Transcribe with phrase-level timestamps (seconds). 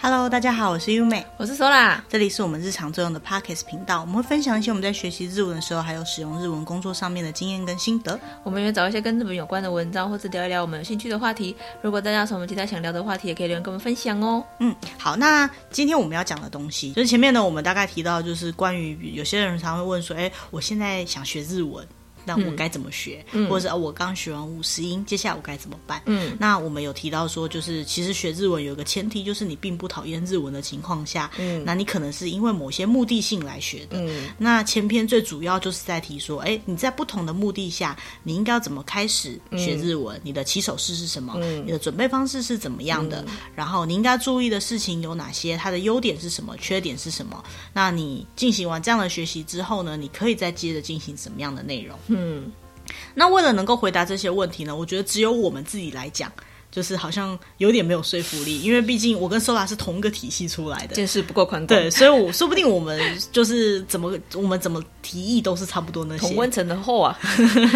[0.00, 8.18] Hello，大家好，我是优美，我是 Sola，这里是我们日常作用的 Pockets 频道，我们会分享一些我们在学习日文的时候，还有使用日文工作上面的经验跟心得。
[8.44, 11.54] 我们也会找一些跟日本有关的文章，或者聊一聊我们有兴趣的话题。
[11.82, 14.44] 如果大家有什么其他想聊的话题，也可以留言跟我们分享哦。
[14.60, 21.84] 嗯，好，那今天我们要讲的东西，就是前面呢，我们大概提到，就是关于有些人常会问说，哎，我现在想学日文。
[22.28, 23.24] 那我该怎么学？
[23.32, 26.02] 嗯、或者是我刚学完五十音，接下来我该怎么办？
[26.04, 33.98] 嗯，那我们有提到说，就是其实学日文有一个前提，就是你并不讨厌日文的情况下，嗯，那你可能是因为某些目的性来学的。
[33.98, 40.16] 嗯，那前篇最主要就是在提说，哎，你在不同的目的下，你应该要怎么开始学日文？
[40.18, 41.34] 嗯、你的起手式是什么？
[41.38, 43.24] 嗯，你的准备方式是怎么样的？
[43.26, 45.56] 嗯、然后你应该注意的事情有哪些？
[45.56, 46.56] 它的优点是什么？
[46.58, 47.42] 缺点是什么？
[47.72, 51.96] 那你进行完这样的学习之后呢，你可以再接着进行什么样的内容？
[52.18, 52.52] 嗯，
[53.14, 56.32] 那为了能够回答这些问题呢，我觉得只有我们自己来讲。
[56.70, 61.66] 就是好像有点没有说服力，因为毕竟我跟 Sola 是同一个体系出来的，见识不够宽广。
[61.66, 63.00] 对，所以我说不定我们
[63.32, 66.26] 就是怎么我们怎么提议都是差不多那些。
[66.26, 67.18] 同温层的厚啊，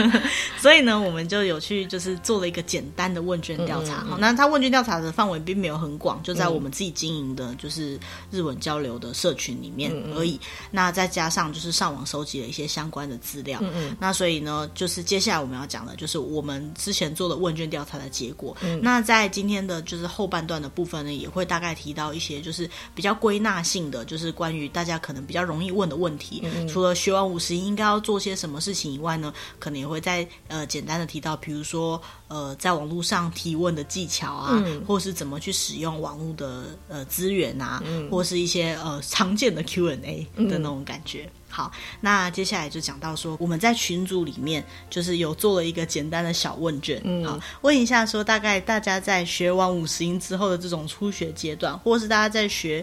[0.61, 3.95] 所以呢，我们就有去就是做了一个简单的问卷调查。
[3.97, 7.99] 好、嗯嗯嗯，那他问卷调查的范围并没有很广，就在我们自己经营的就是
[8.31, 10.35] 日文交流的社群里面而已。
[10.35, 13.59] 嗯嗯，那再加上就是上网收集了一些相关的资料。
[13.63, 18.55] 嗯嗯，那所以呢，就是接下来我们要讲的就是我们之前做的问卷调查的结果。
[18.83, 18.85] 嗯。
[18.85, 26.43] 那在今天的就是后半段的部分呢，也会大概提到一些就是比较归纳性的，就是关于大家可能比较容易问的问题。
[26.45, 41.31] 嗯、除了学完五十音应该要做些什么事情以外呢，可能也会在呃简单的提到，比如说呃在网络上提问的技巧啊，嗯、或是怎么去使用网络的呃资源啊，嗯、或是一些呃常见的 Q&A 的那种感觉。
[41.53, 52.83] 嗯好，那接下来就讲到说，我们在群组里面就是有做了一个简单的小问卷，嗯，好，问一下说，大概大家在学完五十音之后的这种初学阶段，或是大家在学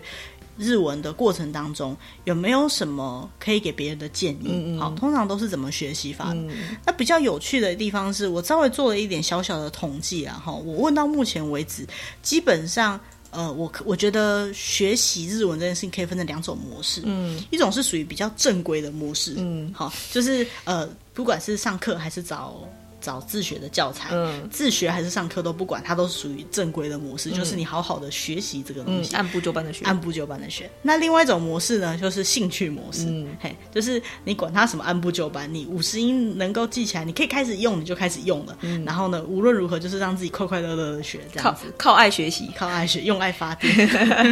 [0.56, 4.50] 日文的过程当中，有没有什么可以给别人的建议？
[4.50, 6.32] 嗯嗯，好，通常都是怎么学习法？
[6.34, 6.48] 嗯，
[6.86, 11.88] 那比较有趣的地方是我稍微做了一点小小的统计啊，哈，我问到目前为止，
[12.22, 13.00] 基本上。
[13.32, 22.68] 呃，我我觉得学习日文这件事情可以分成两种模式，嗯，一种是属于比较正规的模式，嗯，好，就是呃，不管是上课还是找。
[23.02, 30.70] 找自学的教材，嗯，自学还是上课都不管，它都是属于正规的模式，嗯，就是你好好的学习这个东西，嗯，按部就班的学，按部就班的学。
[30.82, 38.58] 那另外一种模式呢，就是兴趣模式，嗯，嘿，就是你管它什么按部就班，你五十音能够记起来，你可以开始用，你就开始用了。
[38.62, 43.70] 嗯，然后呢，无论如何，就是让自己快快乐乐的学，这样子，靠，靠爱学习，靠爱学，用爱发电。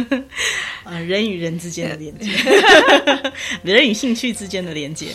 [0.84, 2.30] 呃，人与人之间的连接
[3.62, 5.08] 人与兴趣之间的连接。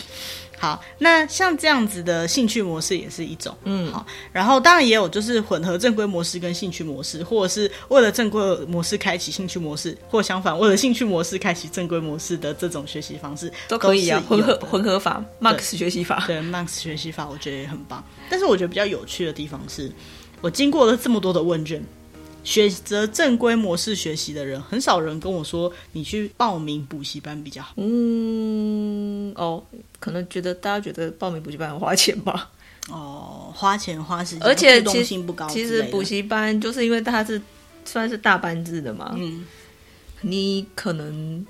[0.58, 18.02] 好，那像这样子的兴趣模式也是一种，嗯，好，然后当然也有就是混合正规模式跟兴趣模式，或者是为了正规模式开启兴趣模式，或相反为了兴趣模式开启正规模式的这种学习方式都可以啊，混合混合法，Max 学习法，对，Max 学习法我觉得也很棒。
[18.30, 19.92] 但是我觉得比较有趣的地方是，
[20.40, 21.84] 我经过了这么多的问卷。
[22.44, 27.72] 选择正规模式学习的人，很少人跟我说你去报名补习班比较好。
[27.76, 29.64] 嗯，哦，
[29.98, 32.50] 可能觉得大家觉得报名补习班很花钱吧？
[32.90, 35.48] 哦，花钱花时间，而且动性不高。
[35.48, 37.40] 其实补习班就是因为它是
[37.86, 39.14] 算是大班制的嘛。
[39.16, 39.46] 嗯，
[40.20, 41.44] 你可能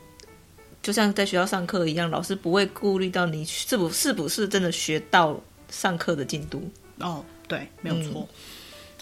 [0.81, 6.63] 就像在学校上课一样，老师不会顾虑到你是不是不是真的学到上课的进度。
[7.01, 8.21] 哦，对，没有错。
[8.21, 8.29] 嗯、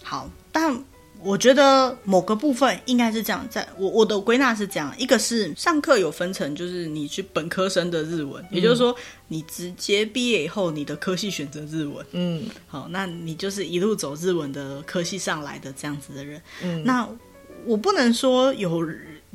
[0.03, 0.83] 好，但。
[1.23, 8.95] 我觉得某个部分应该是这样，在我我的归纳是这样，一个是上课有分成，就是你去本科生的日文，嗯、也就是说
[9.27, 17.07] 你直接毕业以后，你的科系选择日文，嗯，好，那你就是一路走日文的科系上来的这样子的人，嗯，那
[17.65, 18.85] 我不能说有。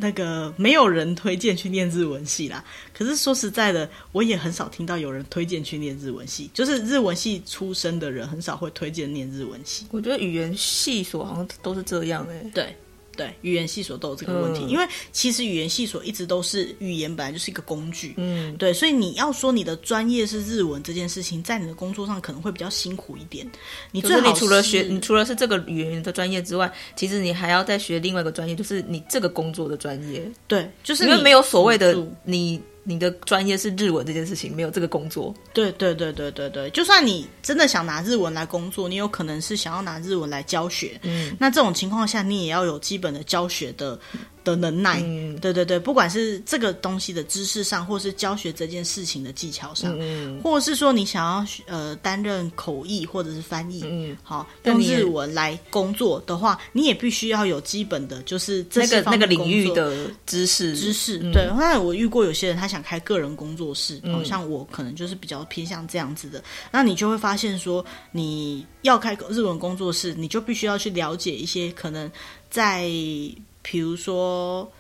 [0.01, 2.65] 那个没有人推荐去念日文系啦，
[2.97, 9.87] 可是说实在的，我也很少听到有人推荐去念日文系，就是日文系出身的人很少会推荐念日文系。
[9.91, 12.77] 我觉得语言系所好像都是这样哎、欸，对。
[13.19, 23.45] 对，语言系所都有这个问题，嗯、因为其实语言系所一直都是语言本来就是一个工具，嗯，对，所以你要说你的专业是日文这件事情，在你的工作上可能会比较辛苦一点。
[23.91, 30.31] 你最好除了学，你除了是这个语言的专业之外，其实你还要再学另外一个专业，就是你这个工作的专业。
[30.47, 32.61] 对，就是因为没有所谓的你。
[32.89, 35.35] 你的专业是日文这件事情，没有这个工作。
[35.53, 40.99] 对对对对对对，就算你真的想拿日文来工作，你有可能是想要拿日文来教学。
[41.03, 44.01] 嗯，那这种情况下，你也要有基本的教学的
[44.51, 61.19] 的能耐，嗯、对对对，不管是这个东西的知识上，或是教学这件事情的技巧上，嗯、或者是说你想要呃担任口译或者是翻译，嗯，好，用日文来工作的话，你也必须要有基本的，就是这个那个领域的知识知识。
[61.33, 72.11] 对，那我遇过有些人他想开个人工作室，好、嗯、像我可能就是比较偏向这样子的，那你就会发现说，你要开日文工作室，你就必须要去了解一些可能
[72.51, 72.91] 在。
[73.71, 74.71] 比如说，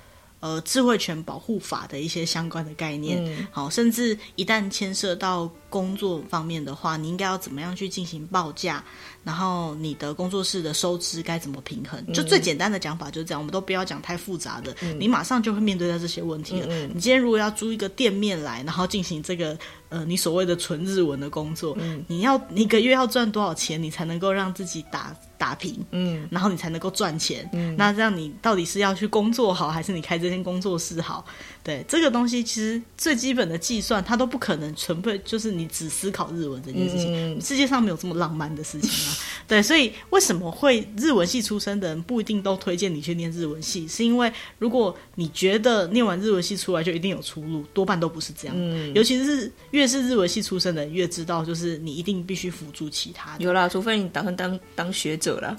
[0.41, 8.83] 呃，智慧权保护法的一些相关的概念，嗯、好，甚至一旦牵涉到工作方面的话，你应该要怎么样去进行报价？
[9.25, 12.03] 然后你的工作室的收支该怎么平衡？
[12.15, 16.67] 就最简单的讲法就是这样，我们都不要讲太复杂的，嗯、你马上就会面对到这些问题了。
[16.71, 19.59] 嗯嗯、你今天如果要租一个店面来，然后进行这个
[19.89, 25.85] 呃你所谓的纯日文的工作，嗯、你要你一个月要赚多少钱，你才能够让自己打打平？
[25.93, 27.49] 嗯，然后你才能够赚钱。
[27.53, 31.25] 嗯，那这样你到底是要去工作好，还是你开这间工作室好？
[31.63, 37.37] 对，这个东西，其实最基本的计算，它都不可能纯粹就是你只思考日文这件事情。
[37.37, 39.17] 嗯、世界上没有这么浪漫的事情啊。
[39.47, 43.87] 对，所以为什么会日文系出身的人不一定都推荐你去念日文系？
[43.87, 48.57] 是因为如果你觉得念完日文系出来就一定有出路，多半都不是这样。
[48.59, 53.45] 嗯，尤其是越是日文系出身的人，越知道就是你一定必须辅助其他的。
[53.45, 55.57] 有啦，除非你打算当当学者啦，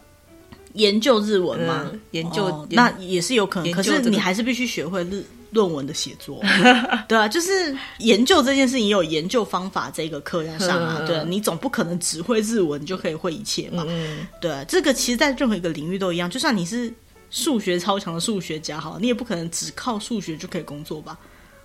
[0.73, 3.71] 研究日文嘛、嗯，研究、哦、那也是有可能。
[3.71, 5.23] 可是你还是必须学会日。
[5.51, 6.43] 论文的写作，
[7.09, 16.93] 对啊，就是研究这件事情也有研究方法这个课要上啊，对啊，你总不可能只会日文就可以会一切嘛，嗯，对啊，这个其实，在任何一个领域都一样，就算你是
[17.31, 21.17] 数学超强的数学家，好，你也不可能只靠数学就可以工作吧？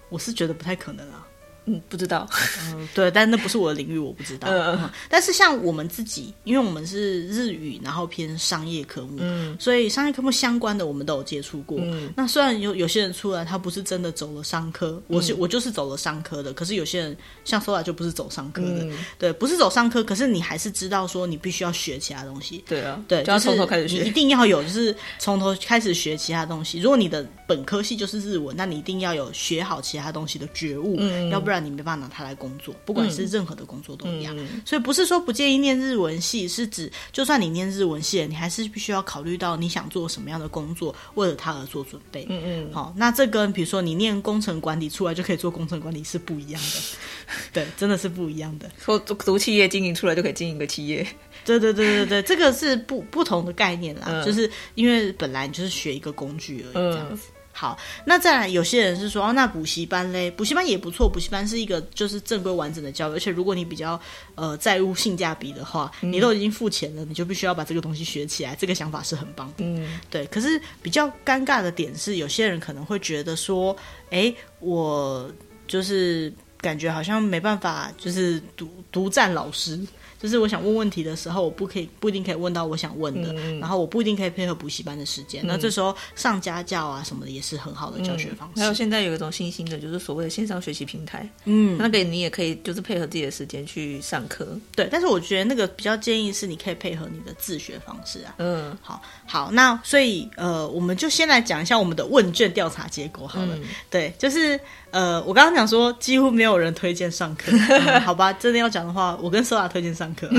[0.08, 1.26] 我是觉得不太可能啊。
[1.66, 2.28] 嗯，不知道，
[2.72, 4.48] 嗯，对，但那不是我的领域，我不知道。
[4.48, 11.78] 嗯，嗯，但是像我们自己，因为我们是日语，然后偏商业科目，嗯，所以商业科目相关的我们都有接触过。
[11.80, 22.62] 嗯，那虽然有有些人出来，他不是真的走了商科，我是、嗯、我就是走了商科的，可是有些人像 Sola 就不是走商科的，嗯、对，不是走商科，可是你还是知道说你必须要学其他东西。
[22.68, 26.78] 对啊，对，就要从头开始学，你一定要有，就是从头开始学其他东西。
[26.78, 32.34] 如果你的本科系就是日文，那你一定要有学好其他东西的觉悟，嗯，要不然你没办法拿它来。
[32.34, 42.26] 工作，不管是任何的工作都一样，嗯、所以不是说不建议念日文系，是指就算你念日文系，你还是必须要考虑到你想做什么样的工作，为了它而做准备。
[42.28, 46.80] 嗯嗯，好，那这跟比如说你念工程管理出来就可以做工程管理是不一样的，
[47.52, 48.68] 对，真的是不一样的。
[48.78, 51.06] 说读企业经营出来就可以经营个企业，
[51.44, 57.28] 对对对对对，这个是不不同的概念啦，嗯、就是因为本来你就是学一个工具而已，这样子。
[57.28, 63.98] 嗯好，那再来，有些人是说，哦，那补习班嘞，补习班也不错，补习班是一个就是正规完整的教育，而且如果你比较
[64.34, 69.64] 呃在乎性价比的话，嗯、你都已经付钱了，你就必须要把这个东西学起来，这个想法是很棒的。
[69.64, 70.26] 嗯，对。
[70.26, 73.74] 可是比较尴尬的点是，有些人可能会觉得说，
[74.10, 75.30] 哎，我
[75.68, 79.78] 就是感觉好像没办法，就是独独占老师。
[80.24, 85.44] 就是我想问问题的时候，我不可以不一定可以问到我想问的，嗯、然后我不一定可以配合补习班的时间。
[85.44, 88.60] 嗯、那这时候上家教啊什么的也是很好的教学方式。
[88.60, 94.58] 还有现在有一种新兴的，就是所谓的线上学习平台，嗯，那个你也可以就是配合自己的时间去上课。
[94.74, 98.34] 对，但是我觉得那个比较建议是你可以配合你的自学方式啊。
[98.38, 103.54] 嗯，好，好，那所以呃，我们就先来讲一下我们的问卷调查结果好了。
[103.56, 104.58] 嗯、对，就是。
[104.94, 108.32] 呃，我刚刚讲说几乎没有人推荐上课， 嗯，好吧？
[108.34, 110.30] 真的要讲的话，我跟 Sola 推荐上课。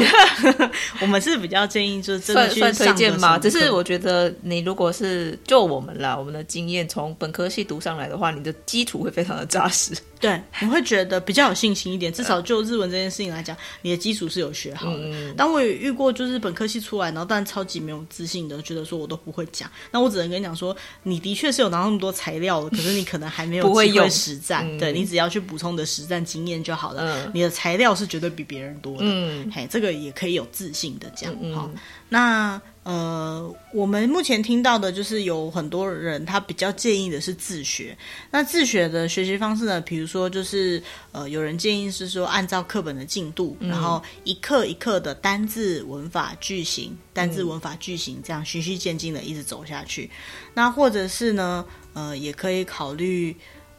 [1.02, 3.38] 我们是比较建议就是真的去推荐嘛。
[3.38, 9.94] 只是我觉得你如果是就我们啦，我们的经验从本科系读上来的话，你的基础会非常的扎实。
[10.22, 12.12] 对，你会觉得比较有信心一点。
[12.14, 14.98] 至少就日文这件事情来讲，你的基础是有学好的。
[14.98, 19.70] 嗯，当我也遇过就是本科系出来，然后但超级没有自信的，觉得说我都不会讲。
[19.92, 24.66] 那我只能跟你讲说，你的确是有拿那么多材料的，可是你可能还没有机会实战。
[24.70, 27.26] 嗯、对，你只要去补充的实战经验就好了。
[27.26, 29.00] 嗯、你的材料是绝对比别人多的。
[29.02, 31.36] 嗯，嘿，这个也可以有自信的讲。
[31.42, 31.70] 嗯，好，
[32.10, 37.98] 那呃，我们目前听到的就是有很多人他比较建议的是自学。
[38.30, 50.12] 那自学的学习方式呢，比如说就是呃，有人建议是说按照课本的进度，嗯、然后一课一课的单字、文法、句型、单字、文法、句型这样循序渐进的一直走下去。
[50.54, 53.36] 那或者是呢，呃，也可以考虑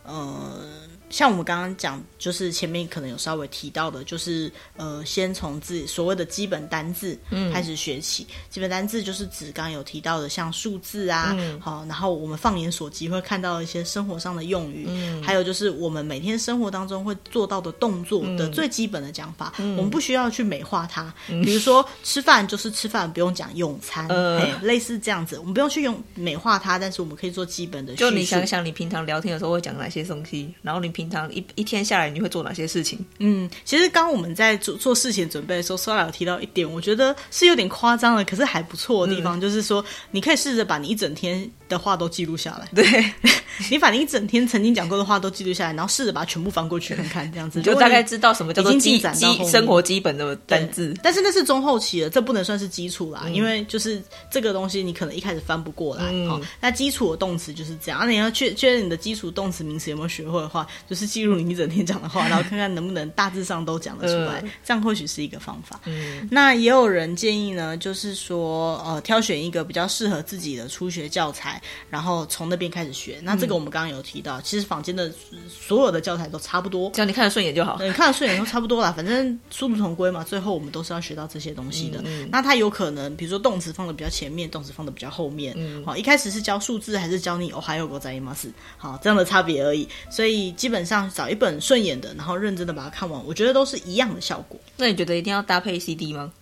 [0.08, 7.16] 嗯像我们刚刚讲，就是前面可能有稍微提到的，就是呃，先从自己所谓的基本单字
[7.52, 8.24] 开始学起。
[8.24, 21.14] 嗯、基本单字就是指刚刚有提到的，像数字啊，好、嗯，然后我们放眼所及会看到一些生活上的用语，嗯、还有就是我们每天生活当中会做到的动作的最基本的讲法，嗯、我们不需要去美化它。
[21.28, 27.94] 嗯、比如说吃饭就是吃饭，不用讲用餐，呃、类似这样子，我们不用去用美化它，但是我们可以做基本的。
[27.94, 30.95] 就你想想，你平常聊天的时候会讲哪些东西，然后你。
[30.96, 32.98] 平常一一天下来，你会做哪些事情？
[33.18, 42.66] 嗯，其实刚刚我们在做做事前准备的时候，Sola 有提到一点，我觉得是有点夸张了，可是还不错的地方，嗯、就是说你可以试着把你一整天的话都记录下来。
[42.74, 43.12] 对，
[43.70, 50.94] 你把你一整天曾经讲过的话都记录下来，然后试着把它全部翻过去看看，这样子就大概知道什么叫做基基生活基本的单字。
[51.02, 56.04] 但是那是中后期了，这不能算是基础啦，嗯、因为就是这个东西你可能一开始翻不过来。
[56.10, 60.66] 嗯、哦，那基础的动词就是这样，啊、你要确确认你的基础动词名词有没有学会的话。
[60.88, 65.80] 就是记录你一整天讲的话， 然后看看能不能大致上都讲得出来，呃、这样或许是一个方法。
[65.84, 73.18] 嗯，那也有人建议呢，就是说，呃，挑选一个比较适合自己的初学教材，然后从那边开始学。
[73.22, 75.12] 那这个我们刚刚有提到，嗯、其实坊间的
[75.48, 77.76] 所有的教材都差不多，只要你看得顺眼就好。
[77.76, 80.22] 对，你看得顺眼都差不多啦，反正殊途同归嘛。
[80.24, 82.02] 最后我们都是要学到这些东西的。
[82.30, 85.54] 那它有可能，比如说动词放的比较前面，动词放的比较后面。
[85.56, 88.36] 嗯，好，一开始是教数字，还是教你哦还有个在吗？
[88.40, 89.88] 是好这样的差别而已。
[90.10, 91.08] 所以基本上。
[91.10, 94.58] 找一本顺眼的，然后认真的把它看完，我觉得都是一样的效果。
[94.76, 96.32] 那你觉得一定要搭配 CD 吗？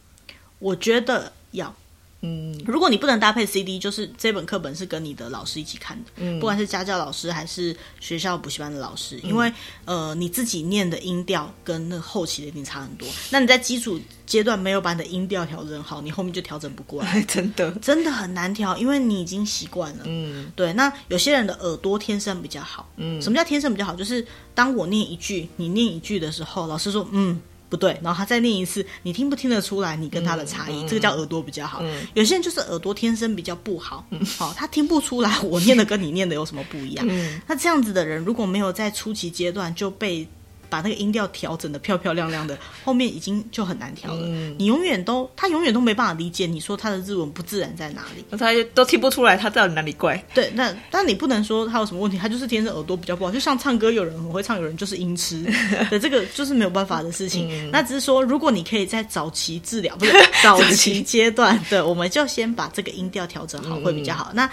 [0.58, 1.74] 我觉得要。
[2.24, 9.48] 嗯，如果你不能搭配 CD，就是这本课本是跟你的老师一起看的，嗯，不管是家教老师还是学校补习班的老师，因为、
[9.84, 13.06] 嗯、呃你自己念的音调跟那后期的一定差很多。
[13.30, 20.04] 那你在基础阶段没有把你的音调调整好，你后面就调整不过来， 真的真的很难调，因为你已经习惯了。
[20.06, 20.72] 嗯，对。
[20.72, 23.94] 那有些人的耳朵天生比较好，嗯，什么叫天生比较好？
[23.94, 27.40] 就是当我念一句，你念一句的时候，老师说嗯。
[27.68, 30.86] 不对，然后他再念一次，你听不听得出来你跟他的差异？
[30.86, 31.80] 这个叫耳朵比较好。
[31.82, 34.04] 嗯、有些人就是耳朵天生比较不好，
[34.38, 37.06] 好、他听不出来我念的跟你念的有什么不一样。
[37.08, 40.28] 嗯、那这样子的人如果没有在初期阶段就被。
[40.74, 44.22] 把那个音调调整的漂漂亮亮的，后面已经就很难调了。
[44.24, 50.20] 嗯、你永远都，他永远都没办法理解你说他的日文不自然在哪里，那他都听不出来他到底哪里怪。
[50.34, 53.30] 对，那但你不能说他有什么问题，他就是天生耳朵比较不好。
[53.30, 55.46] 就像唱歌，有人很会唱，有人就是音痴，
[55.88, 57.48] 对，这个就是没有办法的事情。
[57.52, 60.12] 嗯、那只是说，如果你可以在早期治疗，不是
[60.42, 64.30] 早期阶段，对，我们就先把这个音调调整好，会比较好。
[64.32, 64.50] 嗯、那。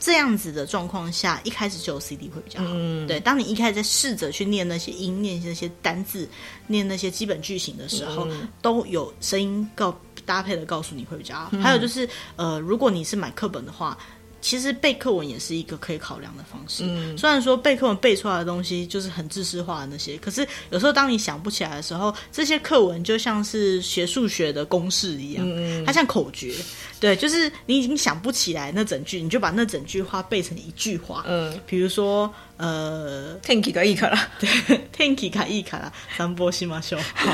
[0.00, 2.66] 这样子的状况下，一开始就有 CD 会比较好。
[2.72, 6.28] 嗯、对，当你一开始在试着去念那些音、念那些单字、
[6.66, 11.50] 念那些基本句型的时候，嗯、都有声音告搭配的告诉你会比较好。
[11.52, 13.96] 嗯、还有就是，呃，如果你是买课本的话。
[14.40, 16.84] 其实背课文也是一个可以考量的方式。
[16.86, 26.54] 嗯，虽然说背课文背出来的东西就是很知识化的那些，可是有时候当你想不起来的时候，这些课文就像是学数学的公式一样，嗯，它像口诀。
[26.99, 31.23] 对，就是你已经想不起来那整句，你就把那整句话背成一句话。
[31.27, 32.33] 嗯，比如说。
[32.55, 37.01] 呃，天气がいいから， 对，天气がいいから，散歩しましょう。
[37.15, 37.33] 好，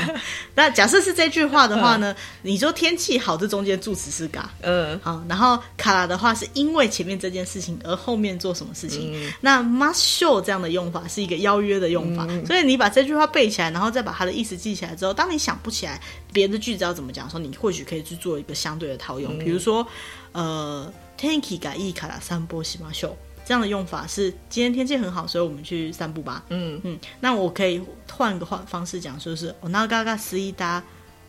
[0.54, 2.10] 那假设是这句话的话呢？
[2.10, 9.12] 嗯、你说天气好，这中间助词是が，嗯，好，然后から的话是因为前面这件事情而后面做什么事情？
[9.12, 16.00] 嗯、那ましょう这样的用法是一个邀约的用法，嗯、所以你把这句话背起来，然后再把它的意思记起来之后，当你想不起来
[16.34, 19.86] 别的句子要怎么讲的时候，你或许可以去做一个相对的套用，嗯、比如说，
[20.32, 23.12] 呃，天气がいいから散歩しましょう。
[23.44, 26.44] 这样的用法是今天天气很好，所以我们去散步吧。
[26.50, 30.82] 嗯嗯，那我可以换个方方式讲，说是お腹が空いた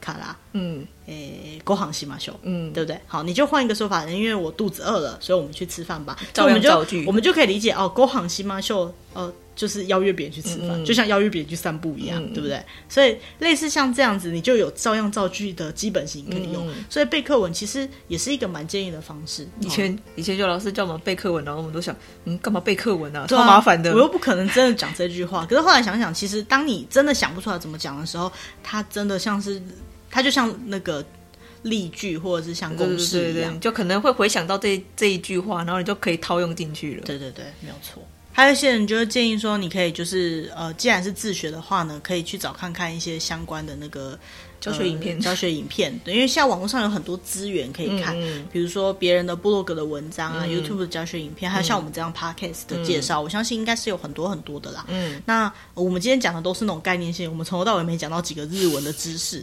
[0.03, 2.99] から，嗯，诶，ご饭しましょう，嗯，对不对？
[3.07, 6.15] 好，你就换一个说法，因为我肚子饿了，所以我们去吃饭吧。
[6.33, 9.33] 照样造句，我们就可以理解哦，ご饭しましょう，呃。
[9.56, 12.62] 就是邀约别人去吃饭，嗯、就像邀约别人去散步一样，嗯、对不对？
[12.88, 16.68] 所以类似像这样子，你就有照样造句的基本型可以用。
[16.68, 19.48] 嗯、所以背课文其实也是一个蛮建议的方式。
[19.60, 21.96] 以前、哦、以前就老师叫我们背课文，然后我们都想，
[22.26, 23.26] 嗯，干嘛背课文啊？
[23.26, 23.92] 超麻烦的。
[23.94, 25.46] 我又不可能真的讲这句话。
[25.46, 28.30] 可是后来想想，其实当你真的想不出来怎么讲的时候，
[28.62, 29.58] 它真的像是，
[30.10, 31.02] 它就像那个
[31.62, 37.02] 例句或者是像公式一样，对对对对，就可能会回想到这这一句话，然后你就可以套用进去了。
[37.06, 38.02] 对对对，没有错。
[38.36, 44.18] 还有一些人就会建议说，你可以就是呃，既然是自学的话呢，可以去找看看一些相关的那个
[44.60, 45.16] 教学影片。
[45.16, 48.14] 呃、 教学影片，对，因为现在网络上有很多资源可以看，
[48.52, 54.84] 比如说别人的部落格的文章啊、嗯、YouTube 的教学影片，还有像我们这样 Podcast 的介绍，嗯、我相信应该是有很多很多的啦。
[54.88, 59.42] 嗯，那我们今天讲的都是那种概念性，我们从头到尾没讲到几个日文的知识。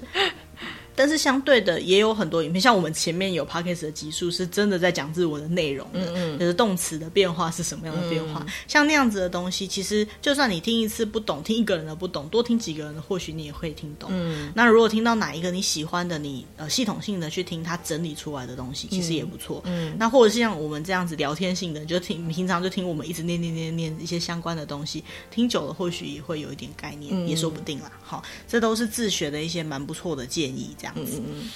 [0.96, 14.10] 但是相对的也有很多影片，像我们前面有 Podcast 的集数，是真的在讲日文的内容的，嗯嗯，就是动词的变化是什么样的变化，嗯、像那样子的东西，其实就算你听一次不懂，听一个人的不懂，多听几个人的，或许你也会听懂。
[14.14, 19.62] 嗯，那如果听到哪一个你喜欢的，你呃系统性的去听他整理出来的东西，其实也不错。
[19.66, 27.92] 嗯，那或者是像我们这样子聊天性的，就听平常就听我们一直念念念念一些相关的东西，听久了或许也会有一点概念，嗯、也说不定啦。
[28.04, 31.20] 好，这都是自学的一些蛮不错的建议，这样子。
[31.26, 31.50] 嗯、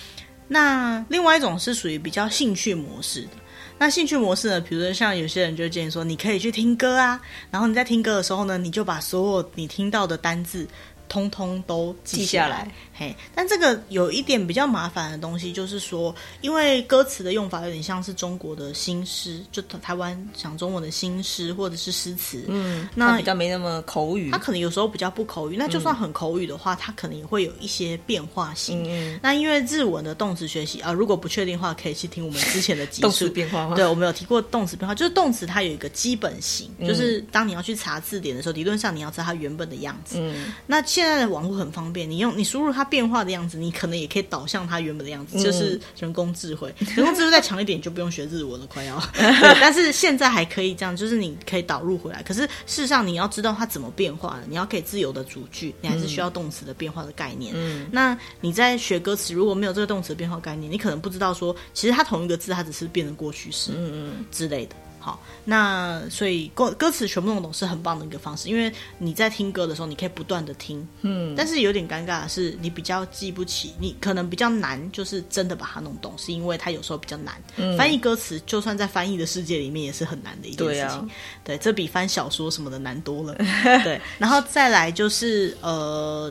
[0.47, 3.29] 那另外一种是属于比较兴趣模式的。
[3.77, 4.61] 那兴趣模式呢？
[4.61, 10.65] 比如说像有些人就建议说，你可以去听歌啊，然后你在听歌的时候呢，你就把所有你听到的单字。
[11.09, 13.15] 通通都记下来，嘿。
[13.33, 22.43] 但这个有一点比较麻烦的东西，就是说，因为歌词的用法有点像是中国的新诗，就台湾讲中文的新诗或者是诗词。
[22.47, 25.55] 嗯，那比较没那么口语，它可能有时候比较不口语。
[25.55, 28.83] 那就算很口语的话，它可能也会有一些变化性。
[28.85, 33.03] 嗯，那因为日文的动词学习啊，如果不确定的话，可以去听我们之前的集数。
[33.03, 33.73] 动词变化？
[33.75, 40.17] 对，我们有提过动词变化，就是动词它有一个基本型，嗯，就是当你要去查字典的时候，理论上你要知道它原本的样子。
[40.19, 40.83] 嗯，那。
[40.97, 46.73] 现在的网络很方便，你用你输入它变化的样子，你可能也可以导向它原本的样子，嗯、就是人工智慧。
[46.97, 48.99] 人工智慧再强一点，就不用学日文了，快要。
[49.13, 52.23] 对， 但是现在还可以这样，就是你可以导入回来。
[52.23, 57.53] 可是事实上，你要知道它怎么变化的，你要可以自由的组句，你还是需要动词的变化的概念。
[57.55, 64.75] 嗯，那你在学歌词，如果没有这个动词的变化概念，你可能不知道说，其实它同一个字，它只是变成过去式，嗯嗯之类的。
[65.07, 77.41] 好，那所以歌歌词全部弄懂是很棒的一个方式，因为你在听歌的时候，你可以不断的听，嗯，但是有点尴尬的是，你比较记不起，你可能比较难，就是真的把它弄懂，是因为它有时候比较难。
[77.55, 80.81] 嗯，翻译歌词，就算在翻译的世界里面也是很难的一件事情。
[80.81, 81.07] 对啊，
[81.45, 83.33] 对，这比翻小说什么的难多了。
[83.85, 86.29] 对，然后再来就是呃，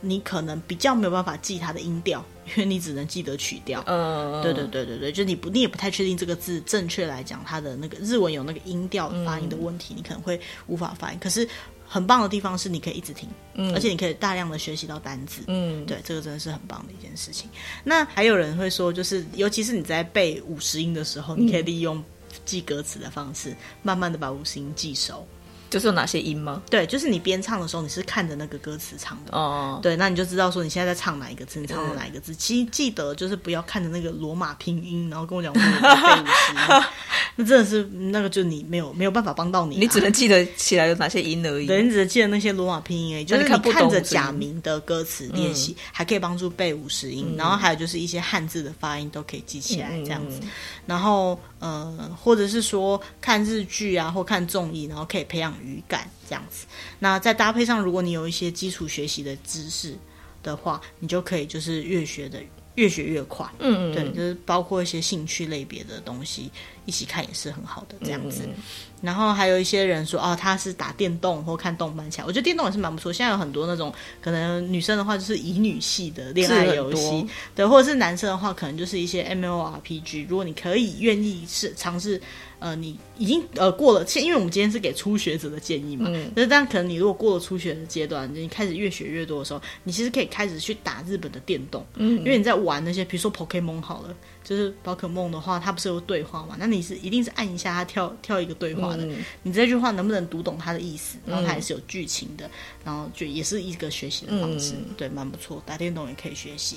[0.00, 2.24] 你可能比较没有办法记它的音调。
[2.46, 11.18] 因为你只能记得曲调，嗯，对对对对对，就你不，你也不太确定这个字正确来讲，它的那个日文有那个音调发音的问题，嗯、你可能会无法发音。
[11.20, 11.48] 可是
[11.86, 17.48] 很棒的地方是，你可以一直听，嗯，而且你可以大量的学习到单字，嗯，对，这个真的是很棒的一件事情。
[17.84, 22.02] 那还有人会说，就是尤其是你在背五十音的时候，你可以利用
[22.44, 25.26] 记歌词的方式，慢慢的把五十音记熟。
[25.72, 26.62] 就是有哪些音吗？
[26.68, 29.80] 对，就是你边唱的时候，你是看着那个歌词唱的哦。
[29.82, 32.34] 对，那你就知道说你现在在唱哪一个字，你唱的哪一个字。
[32.34, 36.84] 其实记得就是不要看着那个罗马拼音，然后跟我讲我背五十音，
[37.36, 41.66] 那真的是那个就你没有没有办法帮到你，你只能记得起来有哪些音而已。
[41.66, 43.24] 对，你只能记得那些罗马拼音而已。
[43.24, 47.34] 就是你看着假名的歌词练习，还可以帮助背五十音。
[47.38, 50.38] 然后还有就是一些汉字的发音都可以记起来这样子。
[50.84, 55.54] 然后呃，或者是说看日剧啊，或看综艺，然后可以培养。
[55.62, 56.66] 语感这样子，
[56.98, 59.96] 那再搭配上，如果你有一些基础学习的知识
[60.42, 62.40] 的话，你就可以就是越学的
[62.74, 63.46] 越学越快。
[63.58, 66.50] 嗯嗯，对，就是包括一些兴趣类别的东西
[66.86, 68.42] 一起看也是很好的这样子。
[68.46, 68.62] 嗯嗯，
[69.02, 73.12] 然后还有一些人说，哦，他是打电动或看动漫起来，我觉得电动也是蛮不错。
[73.12, 80.26] 现在有很多那种可能女生的话就是乙女系的恋爱游戏，对，或者是男生的话可能就是一些 MMORPG。
[80.28, 82.20] 如果你可以愿意是尝试。
[82.62, 96.54] 呃，你已经呃过了，因为我们今天是给初学者的建议嘛，嗯，那但可能你如果过了初学的阶段，你开始越学越多的时候，你其实可以开始去打日本的电动，嗯，因为你在玩那些，比如说 Pokemon 好了，就是宝可梦的话，它不是有对话嘛？
[96.56, 101.18] 那你是一定是按一下它跳跳一个对话的，嗯，你这句话能不能读懂它的意思？
[101.26, 102.48] 然后它也是有剧情的，
[102.84, 105.60] 然后就也是一个学习的方式，嗯，对，蛮不错。
[105.66, 106.76] 打电动也可以学习，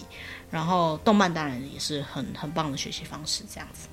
[0.49, 3.87] 然后动漫当然也是很很棒的学习方式，这样子。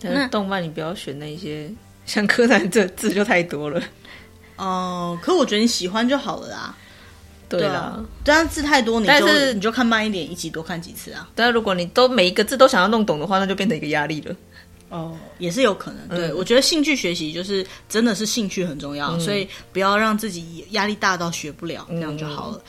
[0.00, 1.70] 那动漫你不要选那些
[2.06, 3.80] 像柯南这字就太多了，
[4.56, 6.74] 哦、呃，可我觉得你喜欢就好了啦。
[7.48, 11.28] 对啊，但是字太多，你就但是你就看慢一点，一集多看几次啊。
[11.34, 14.36] 但是如果你都每一个字都想要弄懂的话，那就变成一个压力了。
[14.90, 16.08] 哦，也是有可能。
[16.08, 22.60] 对、嗯、我觉得兴趣学习就是真的是兴趣很重要，嗯、所以不要让自己压力大到学不了，这样就好了。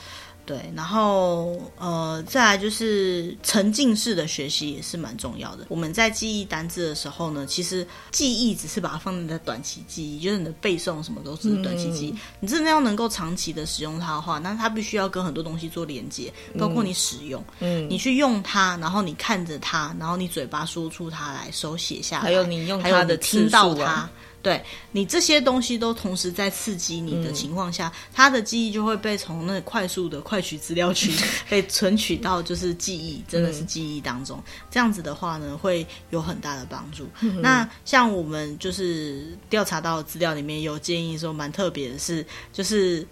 [0.49, 5.67] 嗯对，然后呃，再来就是沉浸式的学习也是蛮重要的。
[5.69, 12.09] 我们在记忆单字的时候呢，其实记忆只是把它放在短期记忆，就是你的背诵什么都是短期记忆。
[12.09, 24.09] 嗯、你真的要能够长期的使用它的话，那它必须要跟很多东西做连接，包括你使用，嗯，你去用它，然后你看着它，然后你嘴巴说出它来，手写下来，还有你用它的听到它。
[24.41, 31.11] 对，你这些东西都同时在刺激你的情况下，他、嗯、的记忆就会被从那快速的快取资料区
[31.49, 34.37] 被存取到就是记忆，真的是记忆当中。
[34.37, 37.05] 嗯、这样子的话呢，会有很大的帮助。
[37.21, 43.05] 嗯、那像我们就是调查到的资料里面有建议说，蛮特别的是，就是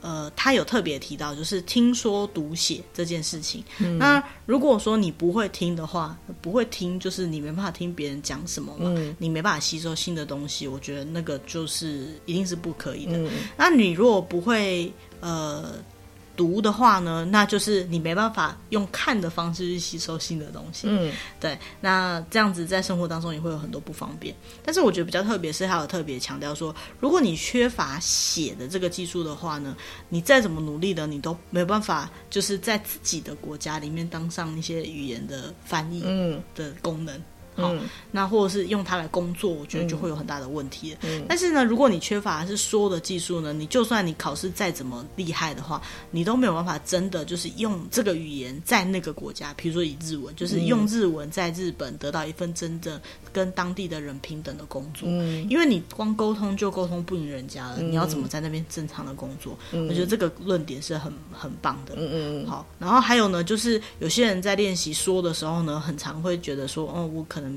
[0.00, 3.62] 呃，他有特别提到，就是听说读写这件事情。
[3.78, 13.16] 嗯、那如果说你不会听的话，不会听，就是你没办法听别人讲什么嘛，嗯、你没办法吸收新的东西，我觉得那个就是一定是不可以的。
[13.16, 15.74] 嗯、那你如果不会，呃。
[16.38, 20.86] 读的话呢，那就是你没办法用看的方式去吸收新的东西。
[20.88, 24.32] 嗯，对，那这样子在生活当中也会有很多不方便。
[24.64, 29.76] 但是我觉得比较特别是，还有特别强调说，如果你缺乏写的这个技术的话呢，
[30.08, 37.16] 你再怎么努力的，你都没有办法，就是在自己的国家里面当上一些语言的翻译嗯的功能。
[37.16, 37.24] 嗯
[37.58, 37.74] 好，
[38.10, 40.96] 那或者是用它来工作，我觉得就会有很大的问题。
[41.02, 53.00] 嗯，但是呢，如果你缺乏是说的技术呢，你就算你考试再怎么厉害的话，你都没有办法真的就是用这个语言在那个国家，比如说以日文，就是用日文在日本得到一份真正
[53.32, 55.08] 跟当地的人平等的工作。
[55.10, 59.58] 嗯，因为你光沟通就沟通不赢人家了，你要怎么在那边正常的工作？
[59.72, 61.94] 我觉得这个论点是很很棒的。
[61.96, 67.47] 嗯嗯，好，然后还有呢，就是有些人在练习说的时候呢，很常会觉得说，哦，我可能。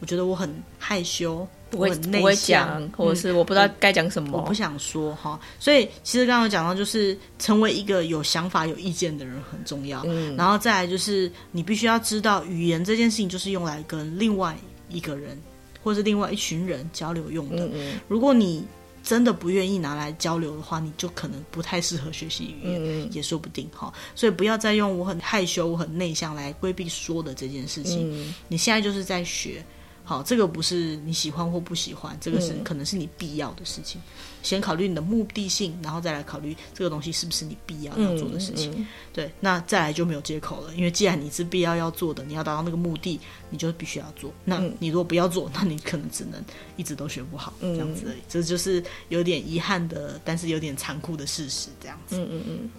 [0.00, 5.38] 我觉得我很害羞，我很内向，或者是我不知道该讲什么，我不想说哈。
[5.58, 10.02] 所以其实刚刚讲到，就是成为一个有想法、有意见的人很重要。
[10.06, 14.56] 嗯，然后再来就是你必须要知道，语言这件事情就是用来跟另外
[14.88, 15.38] 一个人，
[15.82, 17.68] 或是另外一群人交流用的。
[17.74, 18.64] 嗯，如果你
[19.10, 23.92] 真的不愿意拿来交流的话，你就可能不太适合学习语言，嗯、也说不定哈。
[24.14, 28.08] 所以不要再用我很害羞、我很内向来规避说的这件事情。
[28.08, 29.64] 嗯、你现在就是在学。
[30.10, 34.00] 好，这个不是你喜欢或不喜欢，这个是可能是你必要的事情。
[34.00, 34.10] 嗯、
[34.42, 38.72] 先考虑你的目的性，然后再来考虑这个东西是不是你必要要做的事情。
[38.72, 43.20] 嗯嗯、对，那再来就没有借口了，因为既然你是必要要做的，你要达到那个目的，
[43.50, 44.32] 你就必须要做。
[44.44, 46.42] 那你如果不要做，那你可能只能
[46.76, 48.18] 一直都学不好，嗯、这样子而已。
[48.28, 52.16] 这就是有点遗憾的，但是有点残酷的事实，这样子。
[52.16, 52.70] 嗯嗯嗯。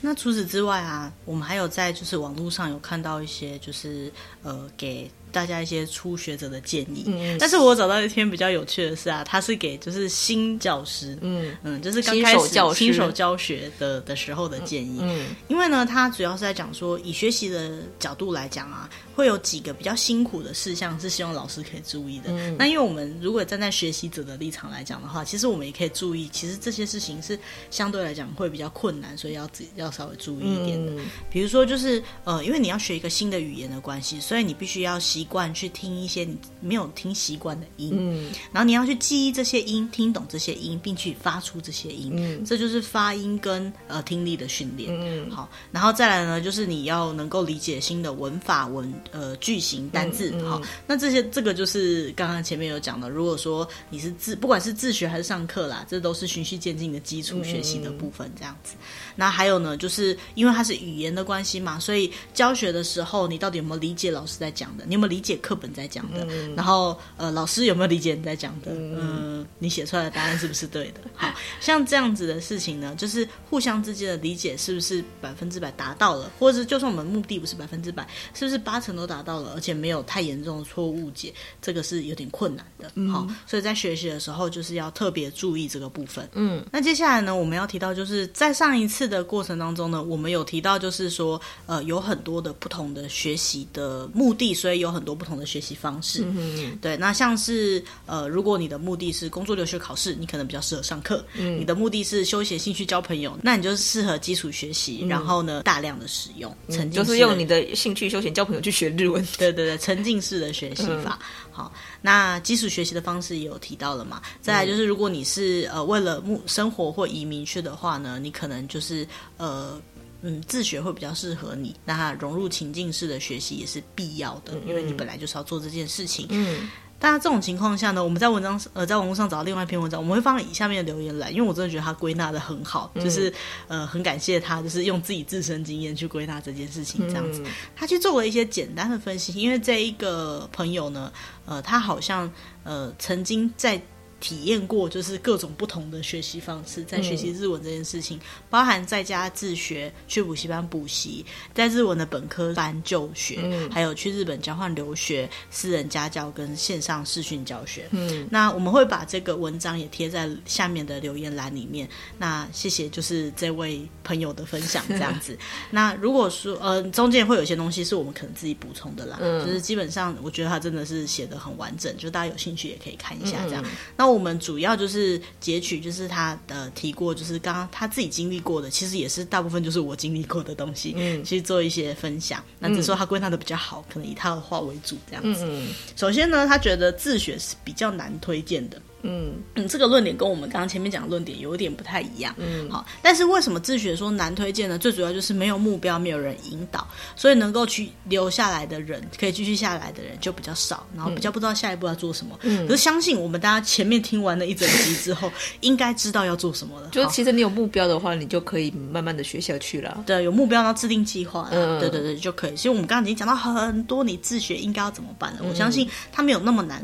[0.00, 4.12] 那除此之外啊，我们还有在就是网络上有看到一些就是
[4.44, 5.10] 呃给。
[5.34, 22.26] 大家一些初学者的建议，嗯，但是我找到一篇比较有趣的是啊，他是给就是新教师，嗯嗯，就是刚开始新手，教学的的时候的建议，嗯，因为呢，他主要是在讲说，以学习的角度来讲啊，会有几个比较辛苦的事项是希望老师可以注意的。
[22.28, 27.36] 嗯，那因为我们如果站在学习者的立场来讲的话，其实我们也可以注意，其实这些事情是
[27.72, 30.92] 相对来讲会比较困难，所以要自己要稍微注意一点的。
[30.92, 35.23] 嗯，比如说就是呃，因为你要学一个新的语言的关系，所以你必须要习。
[35.24, 58.74] 习惯去听一些你没有听习惯的音，嗯，然后你要去记忆这些音，听懂这些音，并去发出这些音，嗯，这就是发音跟呃听力的训练，嗯，好，然后再来呢，就是你要能够理解新的文法文呃句型单字，嗯嗯、好，那这些这个就是刚刚前面有讲的，如果说你是自不管是自学还是上课啦，这都是循序渐进的基础学习的部分，这样子。
[59.16, 64.84] 那还有呢，就是因为它是语言的关系嘛，所以教学的时候，你到底有没有理解老师在讲的？
[64.86, 66.26] 你有没有理解课本在讲的？
[66.28, 68.72] 嗯、然后呃，老师有没有理解你在讲的？
[68.72, 71.00] 嗯、呃，你写出来的答案是不是对的？
[71.14, 76.28] 好像这样子的事情呢，就是互相之间的理解是不是百分之百达到了？
[76.36, 79.52] 或者是就算我们目的不是百分之百，是不是八成都达到了？
[79.54, 82.90] 而且没有太严重的错误解，这个是有点困难的。
[82.96, 86.28] 嗯、好，所以在学习的时候就是要特别注意这个部分。
[86.32, 89.04] 嗯，那接下来呢，我们要提到就是在上一次。
[89.04, 96.22] 的过程当中呢，我们有提到，就是说，呃，有很多的不同的学习的目的，所以有很多不同的学习方式。
[96.24, 109.26] 嗯，对，那像是呃，如果你的目的是工作留学考试，你可能比较适合上课；嗯，你的目的是休闲兴趣交朋友，那你就是适合基础学习，嗯、然后呢，大量的使用，沉浸式就是用你的兴趣休闲交朋友去学日文。
[109.36, 111.18] 对对对，沉浸式的学习法。
[111.20, 114.22] 嗯、好，那基础学习的方式也有提到了嘛？
[114.40, 118.80] 再来就是，如果你是呃为了目生活或移民去的话呢，你可能就。
[118.84, 119.80] 是呃
[120.26, 121.76] 嗯，自学会比较适合你。
[121.84, 126.26] 那它融入情境式的学习也是必要的，嗯、因为你本来就是要做这件事情。
[126.30, 126.66] 嗯，
[126.98, 133.30] 当然这种情况下呢，我们在文章呃在网络上找到另外一篇文章，我们会放在以下面的留言来，因为我真的觉得他归纳的很好，嗯、就是
[133.68, 137.42] 呃很感谢他，就是用自己自身经验去归纳这件事情这样子。
[137.44, 141.12] 嗯、他去做了一些简单的分析，因为这一个朋友呢，
[141.44, 142.32] 呃，他好像
[142.62, 143.78] 呃曾经在。
[144.24, 157.86] 体验过就是各种不同的学习方式，在学习日文这件事情，嗯、包含在家自学、去补习班补习、在日文的本科班就学，嗯、还有去日本交换留学、私人家教跟线上视讯教学。
[157.90, 161.86] 嗯，那我们会把这个文章也贴在下面的留言栏里面。
[162.16, 165.36] 那谢谢，就是这位朋友的分享，这样子。
[165.70, 173.62] 那如果说呃中间会有些东西是我们可能自己补充的啦，嗯、就是基本上我觉得他真的是写的很完整，就大家有兴趣也可以看一下这样。
[173.62, 174.13] 嗯、那我。
[174.14, 182.42] 我们主要就是截取，就是他的提过，就是刚刚他自己经历过的，其实也是大部分就是我经历过的东西，嗯，去做一些分享。
[182.58, 185.44] 那只是说他归纳的比较好，可能以他的话为主这样子。
[185.46, 188.80] 嗯，首先呢，他觉得自学是比较难推荐的。
[189.04, 192.34] 嗯嗯，这个论点跟我们刚刚前面讲的论点有点不太一样。
[192.38, 194.78] 嗯，好，但是为什么自学说难推荐呢？
[194.78, 202.38] 最主要就是没有目标，没有人引导，所以能够去留下来的人，可以继续下来的人就比较少，然后比较不知道下一步要做什么。
[202.42, 206.88] 嗯，可是相信我们大家前面听完了一整集之后，应该知道要做什么了。
[206.88, 210.02] 就是其实你有目标的话，你就可以慢慢的学下去了。
[210.06, 212.56] 对，有目标然后制定计划，嗯，对对对就可以。
[212.56, 215.40] 所以我们刚刚已经讲到很多，你自学应该要怎么办了。
[215.48, 216.82] 我相信它没有那么难。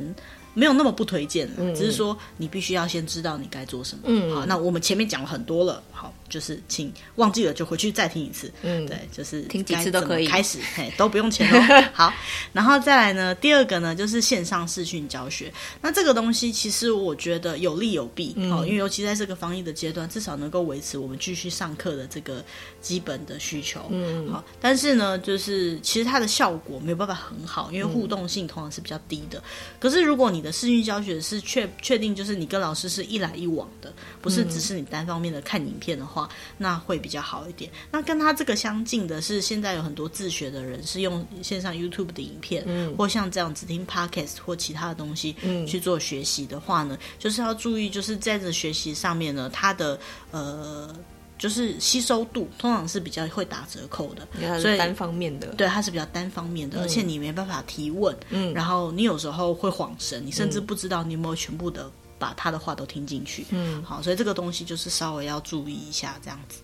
[0.54, 4.02] 没有那么不推荐了，嗯、只是说你必须要先知道你该做什么。
[4.06, 6.12] 嗯，好，那我们前面讲了很多了，好。
[6.30, 11.84] 就是请忘记了就回去再听一次，嗯，对，就是听几次都可以开始，嘿，都不用钱哦。
[11.92, 12.12] 好，
[12.52, 15.52] 然后再来呢，第二个呢就是线上视讯教学。
[15.82, 22.42] 那这个东西其实我觉得有利有弊，哦、嗯，因为尤其在这个防疫的阶段，至少能够维持我们继续上课的这个
[22.80, 24.44] 基本的需求，嗯，好。
[24.60, 29.38] 但是呢，就是其实它的效果没有办法很好，因为互动性通常是比较低的。
[29.40, 29.42] 嗯、
[29.80, 36.19] 可是如果你的视讯教学是确确定就是你跟老师是一来一往的，不是只是你单方面的看影片的话。
[36.58, 37.70] 那会比较好一点。
[37.90, 49.98] 那跟他这个相近的是，现在有很多自学的人是用线上 YouTube 的影片，嗯，或像这样子听 Podcast 或其他的东西，嗯，去做学习的话呢，就是要注意，就是在这学习上面呢，他的
[50.30, 50.94] 呃，
[51.38, 61.90] 就是吸收度通常是比较会打折扣的，所以单方面的，对，它是比较单方面的，嗯，而且你没办法提问，嗯，然后你有时候会恍神，你甚至不知道你有没有全部的。
[62.20, 66.60] 把他的话都听进去，嗯，好，所以这个东西就是稍微要注意一下这样子，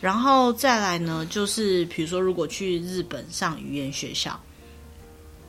[0.00, 4.40] 然后再来呢，就是比如说如果去日本上语言学校，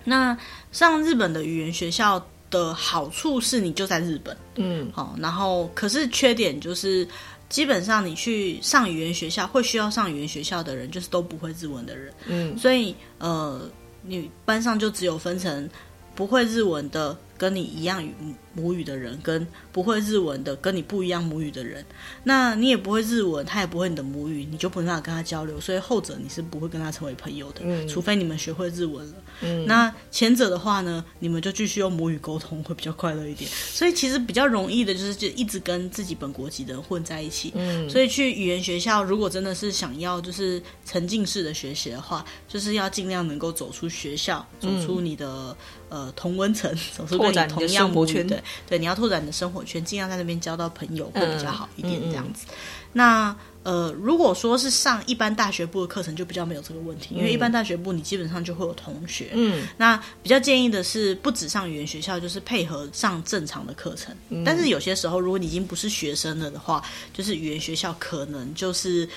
[0.04, 0.38] 那
[0.74, 7.08] 上日本的语言学校的好处是你就在日本，嗯，好，然后可是缺点就是
[7.48, 13.62] 基本上你去上语言学校会需要上语言学校的人就是都不会日文的人，嗯，所以呃，
[14.02, 15.70] 你班上就只有分成
[16.14, 17.18] 不会日文的。
[17.38, 18.16] 跟你一样语
[18.56, 21.86] 母语的人，跟不会日文的，跟你不一样母语的人，
[22.24, 29.14] 那你也不会日文，他也不会你的母语，你就不能跟他交流，所以后者你是不会跟他成为朋友的，嗯、除非你们学会日文了。
[29.42, 33.50] 嗯、那前者的话呢，你们就继续用母语沟通，会比较快乐一点。
[33.52, 37.52] 所以其实比较容易的就是就一直跟自己本国籍的人混在一起。
[37.56, 45.28] 嗯，所以去语言学校，如果真的是想要就是沉浸式的学习的话，就是要尽量能够走出学校，走出你的。
[45.28, 45.56] 嗯
[45.88, 52.46] 呃，同温层，走出跟你同样母语，对对，你要拓展你的生活圈，尽量在那边交到朋友会比较好一点，这样子。
[52.48, 52.56] 嗯嗯、
[52.94, 59.32] 那呃，如果说是上一般大学部的课程，就比较没有这个问题，嗯、因为一般大学部你基本上就会有同学。
[59.34, 64.16] 嗯，那比较建议的是，不只上语言学校，就是配合上正常的课程。
[64.30, 69.08] 嗯、但是有些时候，如果你已经不是学生了的话，就是语言学校可能就是。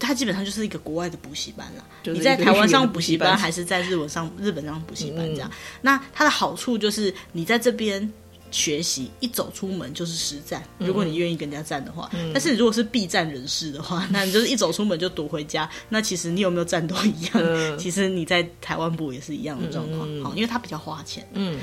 [0.00, 1.84] 它基本上就是一个国外的补习班了。
[2.02, 5.48] 你在台湾上补习班，还是在日文上日本上补习班这样？
[5.48, 8.12] 嗯、那它的好处就是你在这边。
[8.50, 12.08] 学习一走出门就是实战，如果你愿意跟人家战的话。
[12.12, 15.68] 嗯、但是如果是避战人士的话， 那你就是一走出门就躲回家。
[15.88, 17.32] 那其实你有没有战斗一样？
[17.34, 20.00] 嗯、其实你在台湾部也是一样的状况。
[20.22, 21.26] 好、嗯，因为它比较花钱。
[21.34, 21.58] 嗯，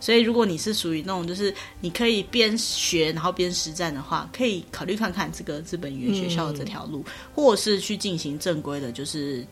[0.00, 9.46] 所以如果你是属于那种就是你可以边学然后边实战的话，可以考虑看看这个日本语言学校的这条路，嗯、或者是去进行正规的，就是。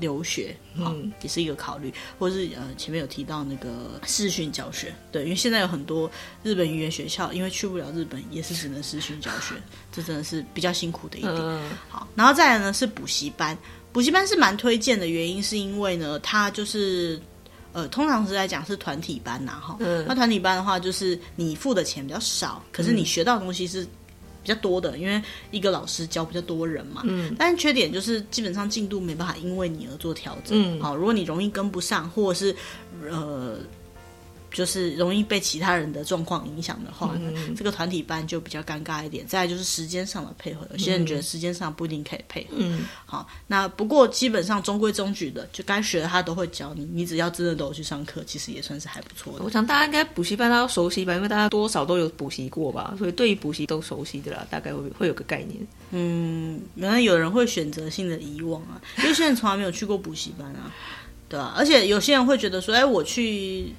[0.00, 6.10] 留学，嗯，也是一个考虑，或者是呃，前面有提到那个视讯教学，对，因为现在有很多
[6.42, 9.54] 日本语言学校，因为去不了日本，也是只能视讯教学，
[9.92, 11.34] 这真的是比较辛苦的一点。
[11.88, 13.56] 好，然后再来呢是补习班，
[13.92, 17.20] 补习班是蛮推荐的原因，是因为呢，它就是
[17.72, 23.86] 呃，通常是来讲是团体班呐，哈，那团体班的话，就是你付的钱比较少，可是你学到的东西是。
[24.46, 27.02] 比较多的，因为一个老师教比较多人嘛。
[27.04, 27.34] 嗯。
[27.36, 30.56] 但是缺点就是基本上进度没办法因为你而做调整。
[30.56, 30.80] 嗯。
[30.80, 32.54] 好，如果你容易跟不上，或者是
[33.10, 33.58] 呃。
[34.56, 39.26] 就是容易被其他人的状况影响的话呢，嗯、这个团体班就比较尴尬一点。
[39.26, 42.56] 再来就是时间上的配合，有些人觉得时间上不一定可以配合。
[42.56, 46.88] 嗯，好，那不过基本上中规中矩的，就该学的他都会教你。
[46.90, 49.44] 你只要真的都有去上课，其实也算是还不错的。
[49.44, 55.66] 我想大家应该补习班都熟悉吧，因为大家多少都有补习过吧，所以对于补习都熟悉的啦，大概会会有个概念。
[55.90, 60.72] 嗯，原来有人会选择性的遗忘啊，因为现在从来没有去过补习班啊，
[61.28, 61.54] 对吧、啊？
[61.58, 63.74] 而且有些人会觉得说，哎，我去。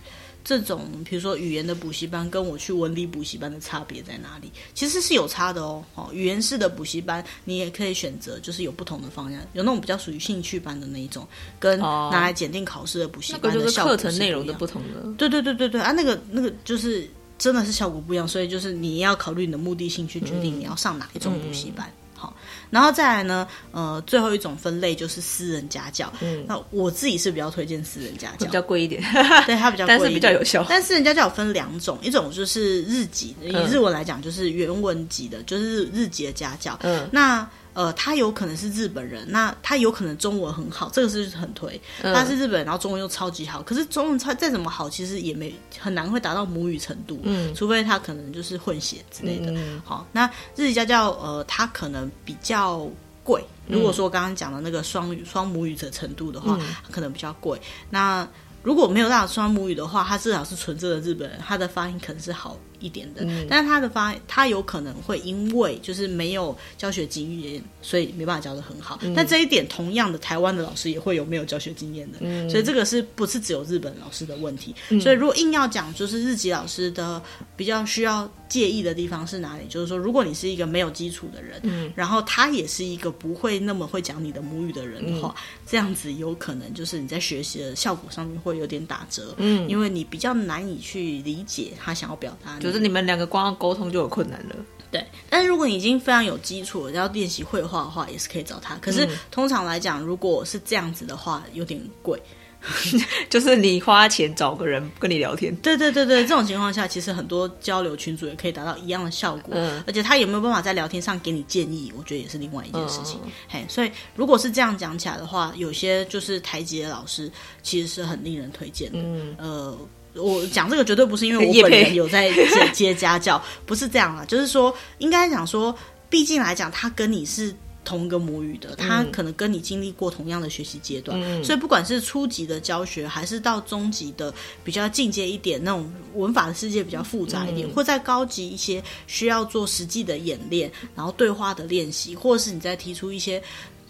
[0.47, 4.49] 这种比如说语言的补习班，跟我去文理补习班的差别在哪里？
[4.73, 5.83] 其实是有差的哦。
[5.93, 11.27] 哦，语言式的补习班，你也可以选择，就是有不同的方向，有那种比较属于兴趣班的那一种，
[11.59, 14.03] 跟拿来检定考试的补习班的效果是。
[14.05, 15.11] 课程内容的不同的。
[15.17, 17.05] 对对对对对啊，那个那个就是
[17.37, 21.85] 真的是效果不一样，所以就是你要考虑你的目的性去决定你要上哪一种补习班。
[21.85, 22.35] 嗯嗯好，
[22.69, 26.11] 然后再来呢，呃，最后一种分类就是私人家教。
[26.21, 29.01] 嗯，那我自己是比较推荐私人家教，比较贵一点，
[29.45, 30.65] 对，它比较贵， 但是比较有效。
[30.67, 36.77] 但私人家教有分两种，一种就是日籍，以日文来讲就是原文级的，就是日日籍的家教。
[36.83, 37.47] 嗯，那。
[37.77, 41.79] 呃，他有可能是日本人，那他有可能中文很好，这个是很推。
[42.01, 47.19] 他是日本人，然后中文又超级好，可是中文再再怎么好，其实也没很难会达到母语程度。
[47.21, 49.51] 嗯，除非他可能就是混血之类的。
[49.51, 52.89] 嗯、好，那日语家教，呃，他可能比较
[53.23, 53.45] 贵。
[53.67, 57.61] 如果说刚刚讲的那个双语双母语的程度的话，他可能比较贵。
[57.91, 58.27] 那
[58.63, 62.57] 如果没有办法双母语的话，他至少是纯正的日本人，他的发音可能是好。
[62.79, 68.99] 一点的，嗯、但是他的发，他有可能会因为就是没有教学经验，所以没办法教的很好。
[69.01, 74.75] 嗯、但这一点，同样的，台湾的老师也会有没有教学经验的，嗯、所以这个是不是只有日本老师的问题？
[74.89, 77.21] 嗯、所以如果硬要讲，就是日籍老师的
[77.55, 79.63] 比较需要介意的地方是哪里？
[79.69, 92.59] 就是说，如果你是一个没有基础的人，嗯、然后他也是一个不会那么会讲你的母语的人的话，嗯、这样子有可能就是你在学习的效果上面会有点打折，嗯，因为你比较难以去理解他想要表达。
[92.67, 94.55] 就是你们两个光要沟通就有困难了，
[94.91, 95.05] 对。
[95.29, 98.75] 但是如果你已经非常有基础，要练习绘画的话，也是可以找他。
[98.75, 102.21] 可是通常来讲，如果是这样子的话，有点贵。
[103.29, 109.53] 就是你花钱找个人跟你聊天，对对对对，这种情况下，其实很多交流群组也可以达到一样的效果。
[109.55, 113.19] 嗯，而且他有没有办法在聊天上给你建议，我觉得也是另外一件事情。
[113.23, 118.97] 嗯、嘿，所以如果是这样讲起来的话，有些就是台籍的老师其实是很令人推荐的。
[119.01, 119.77] 嗯，呃。
[120.19, 125.75] 我讲这个绝对不是因为我本人有在接 接家教，不是这样啊，就是说应该讲说，
[126.09, 143.41] 毕竟来讲，他跟你是同一个母语的，他可能跟你经历过同样的学习阶段，嗯、所以不管是初级的教学，还是到中级的比较进阶一点，那种文法的世界比较复杂一点，嗯、或在高级一些，需要做实际的演练，然后对话的练习，或者是你再提出一些。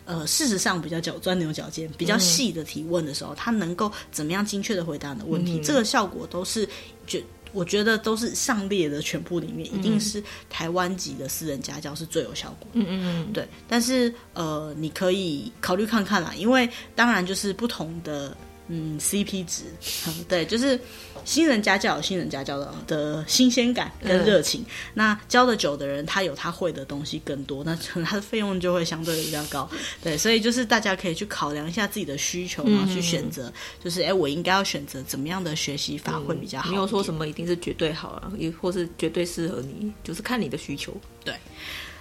[0.08, 5.60] 呃，事实上比较角钻牛角尖、比较细的提问的时候，嗯、他能够怎么样精确的回答你的问题？
[5.60, 6.68] 嗯、这个效果都是，
[7.06, 12.80] 觉我觉得都是上列的全部里面，嗯、一定是台湾籍的私人家教是最有效果的。
[12.80, 13.48] 嗯嗯嗯，对。
[13.68, 18.36] 但是呃，你可以考虑看看啦，因为当然就是不同的。
[18.70, 19.64] 嗯，CP 值，
[20.08, 20.80] 嗯，对，就是
[21.24, 24.62] 新人家教有新人家教的的新鲜感跟热情。
[24.62, 29.70] 嗯、那教的久的人，他有他会的东西更多，那可能他的费用就会相对的比较高。
[30.04, 33.52] 对，所以就是大家可以去考量一下自己的需求，然后去选择，
[33.84, 36.72] 就是哎，我应该要选择怎么样的学习法会比较好，嗯。
[36.72, 40.96] 没有说什么一定是绝对好啊，也或是绝对适合你，就是看你的需求。
[41.24, 41.34] 对，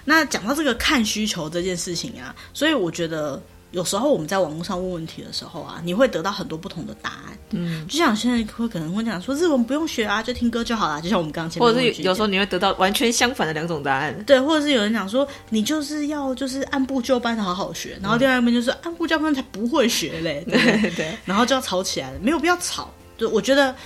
[0.05, 3.41] 那讲到这个看需求这件事情啊，所以我觉得。
[3.77, 7.39] 有时候我们在网络上问问题的时候啊，你会得到很多不同的答案。
[7.51, 10.99] 嗯，就像现在会可能会讲说日文不用学啊，就听歌就好了。
[11.03, 14.25] 就像我们刚刚前面，或者是有时候你会得到完全相反的两种答案。
[14.25, 20.43] 对，或者是有人讲说你就是要就是按部就班的好好学，然后另外一边就是按部就班才不会学嘞。
[20.49, 22.91] 对对，对，然后就要吵起来了，没有必要吵。
[23.19, 23.77] 就我觉得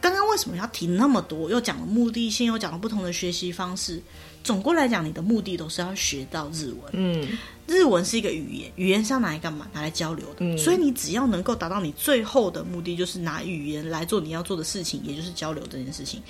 [0.00, 4.02] 刚刚为什么要提那么多，又讲了目的性，又讲了不同的学习方式。
[4.42, 6.92] 总归来讲，你的目的都是要学到日文。
[6.92, 7.28] 嗯，
[7.66, 9.68] 日文是一个语言，语言是要拿来干嘛？
[9.72, 10.36] 拿来交流的。
[10.40, 16.20] 嗯，所以你只要能够达到你最后的目的，就是拿语言来做你要做的事情，也就是交流这件事情，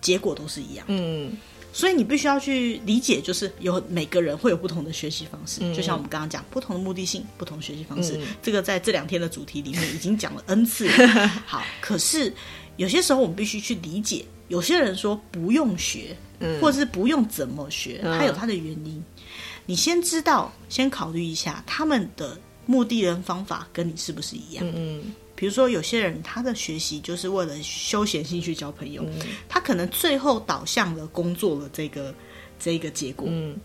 [0.00, 0.84] 结果都是一样。
[0.88, 1.32] 嗯，
[1.72, 5.60] 所以你必须要去理解，就是有每个人会有不同的学习方式。
[5.62, 8.18] 嗯，就像我们刚刚讲，不同的目的性，不同的学习方式。
[8.18, 10.86] 嗯，这个在这两天的主题里面已经讲了 N 次。
[11.46, 12.32] 好，可是
[12.76, 16.16] 有些时候我们必须去理解，有些人说不用学。
[16.60, 18.96] 或者是不用怎么学，它有它的原因。
[18.98, 19.04] 嗯、
[19.64, 24.62] 你先知道，先考虑一下他们的目的跟方法跟你是不是一样。
[24.76, 29.12] 嗯，比如说有些人他的学习就是为了休闲兴趣交朋友，嗯、
[29.48, 32.14] 他可能最后导向了工作的这个
[32.58, 33.26] 这个结果。
[33.30, 33.56] 嗯，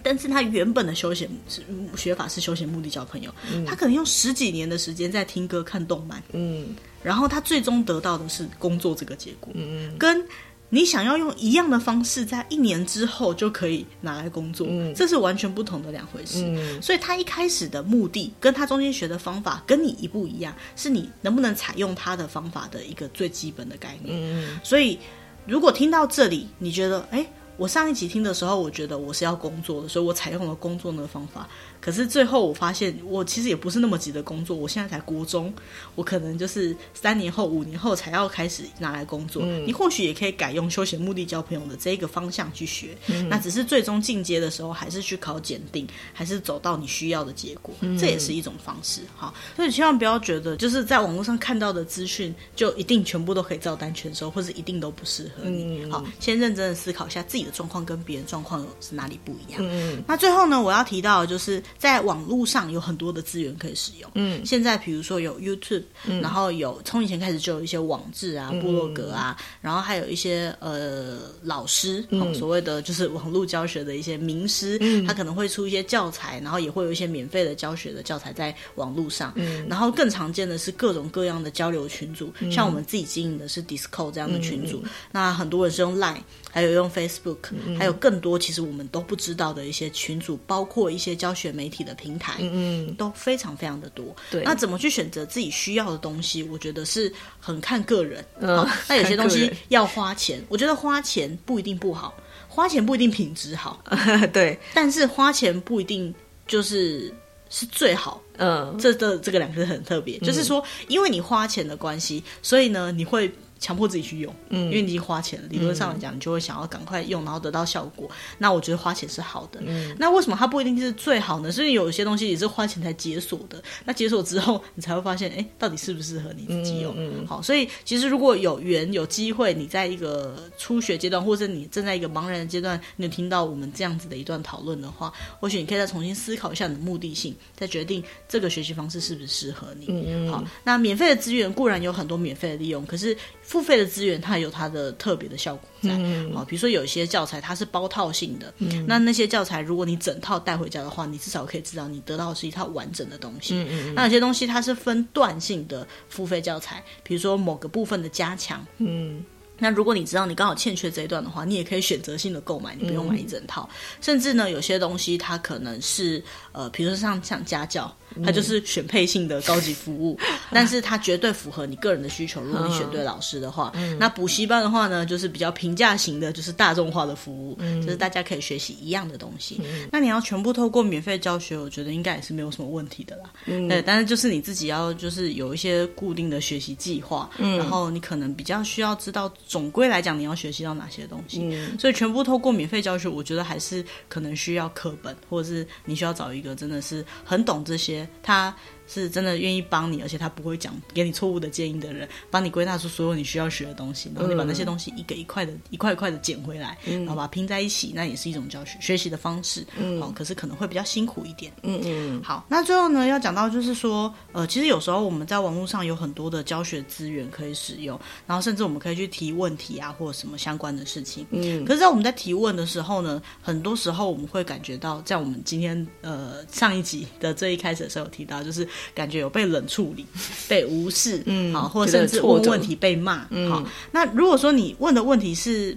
[0.00, 1.62] 但是他原本的休闲是
[1.96, 6.22] 学法是休闲目的交朋友，嗯、他可能用十几年的时间在听歌看动漫。
[6.32, 6.68] 嗯，
[7.02, 9.52] 然后他最终得到的是工作这个结果。
[9.54, 10.26] 嗯，跟。
[10.72, 16.44] 你想要用一样的方式，在一年之后就可以拿来工作，嗯、这是完全不同的两回事。
[16.46, 24.16] 嗯、所以他一开始的目的，跟他中间学的方法跟你一不一样，是你能不能采用他的方法的一个最基本的概念。
[24.16, 24.96] 嗯、所以
[25.44, 27.26] 如果听到这里，你觉得，哎。
[27.56, 31.46] 我上一集听的时候，我觉得我是要工作的，所以我采用了工作那个方法。
[31.80, 34.54] 可是最后我发现，我其实也不是那么急的工作。
[34.54, 35.52] 我现在才国中，
[35.94, 39.42] 我可能就是三年后、五年后才要开始拿来工作。
[39.46, 42.96] 嗯、你或许也可以改用休闲目的交朋友的这一个方向去学。
[43.06, 47.74] 嗯、那只是最终进阶的时候，还是去考检定，还是走到你需要的结果。
[47.80, 49.00] 嗯、这也是一种方式。
[49.16, 55.82] 好，所以千万不要觉得就是在网络上看到的资讯就一定全部都可以照单全收，或者一定都不适合你。
[55.84, 59.62] 嗯、好，先认真的思考一下自己的状况跟别人状况是哪里不一样。
[59.64, 61.62] 嗯、那最后呢，我要提到的就是。
[61.78, 64.10] 在网络上有很多的资源可以使用。
[64.14, 79.32] 嗯，现在比如说有 YouTube，嗯，然后有从以前开始就有一些网志啊、部落格啊，嗯、然后还有一些呃老师，嗯、所谓的就是网络教学的一些名师，嗯，他可能会出一些教材，然后也会有一些免费的教学的教材在网络上。
[79.36, 86.20] 嗯，然后更常见的是各种各样的交流群组，嗯、像我们自己经营的是 Discord 这样的群组，嗯、那很多人是用 Line。
[86.50, 94.14] 还有用 Facebook，嗯、还有更多其实我们都不知道的一些群组，包括一些教学媒体的平台，嗯，都非常非常的多。
[94.30, 96.42] 对，那怎么去选择自己需要的东西？
[96.42, 98.24] 我觉得是很看个人。
[98.40, 102.12] 嗯，那有些东西要花钱，我觉得花钱不一定不好，
[102.48, 103.82] 花钱不一定品质好。
[104.32, 106.12] 对，但是花钱不一定
[106.46, 107.14] 就是
[107.48, 108.20] 是最好。
[108.38, 113.30] 嗯，这的这个两个字很特别，嗯、就是说，因为你花钱的关系，所以呢，你会。
[113.60, 115.46] 强迫自己去用，嗯，因为你已经花钱了。
[115.48, 118.10] 理论上来讲，你就会想要赶快用，然后得到效果。
[118.38, 119.60] 那我觉得花钱是好的。
[119.66, 121.52] 嗯，那为什么它不一定是最好呢？
[121.52, 123.62] 是因为有一些东西也是花钱才解锁的。
[123.84, 126.94] 那解锁之后，你才会发现，哎，到底适不适合你自己用？
[126.96, 127.42] 嗯，好。
[127.42, 139.84] 所以其实如果有缘有机会，你在一个初学阶段，或者你正在一个茫然的阶段，你有听到我们这样子的一段讨论的话，或许你可以再重新思考一下你的目的性，再决定这个学习方式是不是适合你。
[139.88, 140.32] 嗯嗯。
[140.32, 143.14] 好，那免费的资源固然有很多免费的利用，可是。
[143.50, 145.90] 付费的资源，它有它的特别的效果在。
[145.98, 153.56] 嗯，比如说有一些教材它是包套性的，嗯，那那些教材如果你整套带回家的话，你至少可以知道你得到的是一套完整的东西。
[153.92, 159.24] 那有些东西它是分段性的付费教材，比如说某个部分的加强，嗯。
[159.62, 163.68] 那如果你知道你刚好欠缺这一段的话，你也可以选择性的购买，你不用买一整套。
[163.70, 167.94] 嗯、甚至呢，有些东西它可能是呃，比如说像像家教，
[168.24, 172.42] 它就是选配性的高级服务，嗯、但是它绝对符合你个人的需求。
[172.42, 179.60] 如果你选对老师的话，嗯、那补习班的话呢，就是比较平价型的，就是大众化的服务，嗯、就是大家可以学习一样的东西。
[179.64, 183.30] 嗯、那你要全部透过免费教学，我觉得应该也是没有什么问题的啦。
[183.46, 189.32] 嗯，对，但是就是你自己要就是有一些固定的学习计划，嗯，然后你可能比较需要知道。
[189.46, 191.40] 总归来讲，你要学习到哪些东西？
[191.42, 198.54] 嗯、所以全部透过免费教学，我觉得还是可能需要课本，或者是你需要找一一个真的是很懂这些他。
[198.92, 209.64] 是真的愿意帮你，而且他不会讲给你错误的建议的人，帮你归纳出所有你需要学的东西，然后你把那些东西一个一块的、一块一块的捡回来，嗯、然后把它拼在一起，那也是一种教学学习的方式。
[209.78, 211.52] 嗯，好，可是可能会比较辛苦一点。
[211.62, 212.22] 嗯嗯。
[212.24, 221.24] 好，那最后呢，要讲到就是说，呃，其实有时候我们在网络上有很多的教学资源可以使用，然后甚至我们可以去提问题啊，或者什么相关的事情。
[221.30, 221.64] 嗯。
[221.64, 228.66] 可是，在我们在提问的时候呢，很多时候我们会感觉到，在我们今天呃上一集的最一开始的时候有提到，就是。
[228.94, 230.04] 感觉有被冷处理、
[230.48, 233.64] 被无视，嗯，好，或者甚至问问题被骂，嗯，好。
[233.90, 235.76] 那如果说你问的问题是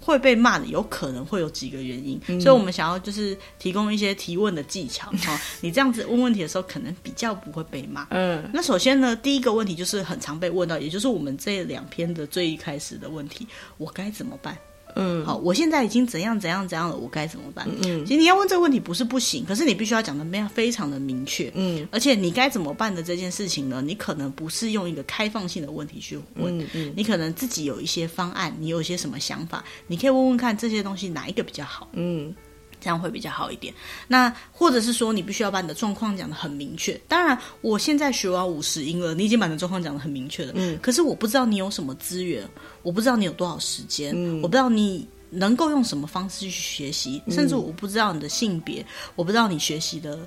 [0.00, 8.06] 会被骂的，有可能会有几个原因，嗯、所以我们想要就是提供一些提问的技巧， 好，你这样子问问题的时候，可能比较不会被骂。
[8.10, 13.46] 嗯，那首先呢，第一个问题就是很常被问到，也就是我们这两篇的最一开始的问题：
[13.78, 14.58] 我该怎么办？
[14.94, 17.68] 嗯，好，我现在已经怎样怎样怎样了，我该怎么办？
[17.82, 21.50] 嗯，其实你要问这个问题不是不行，可是你必须要讲的非常的明确。
[21.54, 23.82] 嗯，而且你该怎么办的这件事情呢？
[23.82, 31.88] 你可能不是用一个开放性的问题去问，嗯，嗯，你可能自己有一些方案，你有一些什么想法，你可以问问看这些东西哪一个比较好。
[31.92, 32.34] 嗯。
[32.82, 33.72] 这样会比较好一点。
[34.08, 37.00] 那或者是说，你必须要把你的状况讲得很明确。
[37.06, 40.52] 当然，我现在学完五十音了，你已经把你的状况讲得很明确了。
[40.56, 40.78] 嗯。
[40.82, 42.46] 可是我不知道你有什么资源，
[42.82, 50.18] 我不知道你有多少时间，嗯，我不知道你能够用什么方式去学习，甚至我不知道你的性别，我不知道你学习的。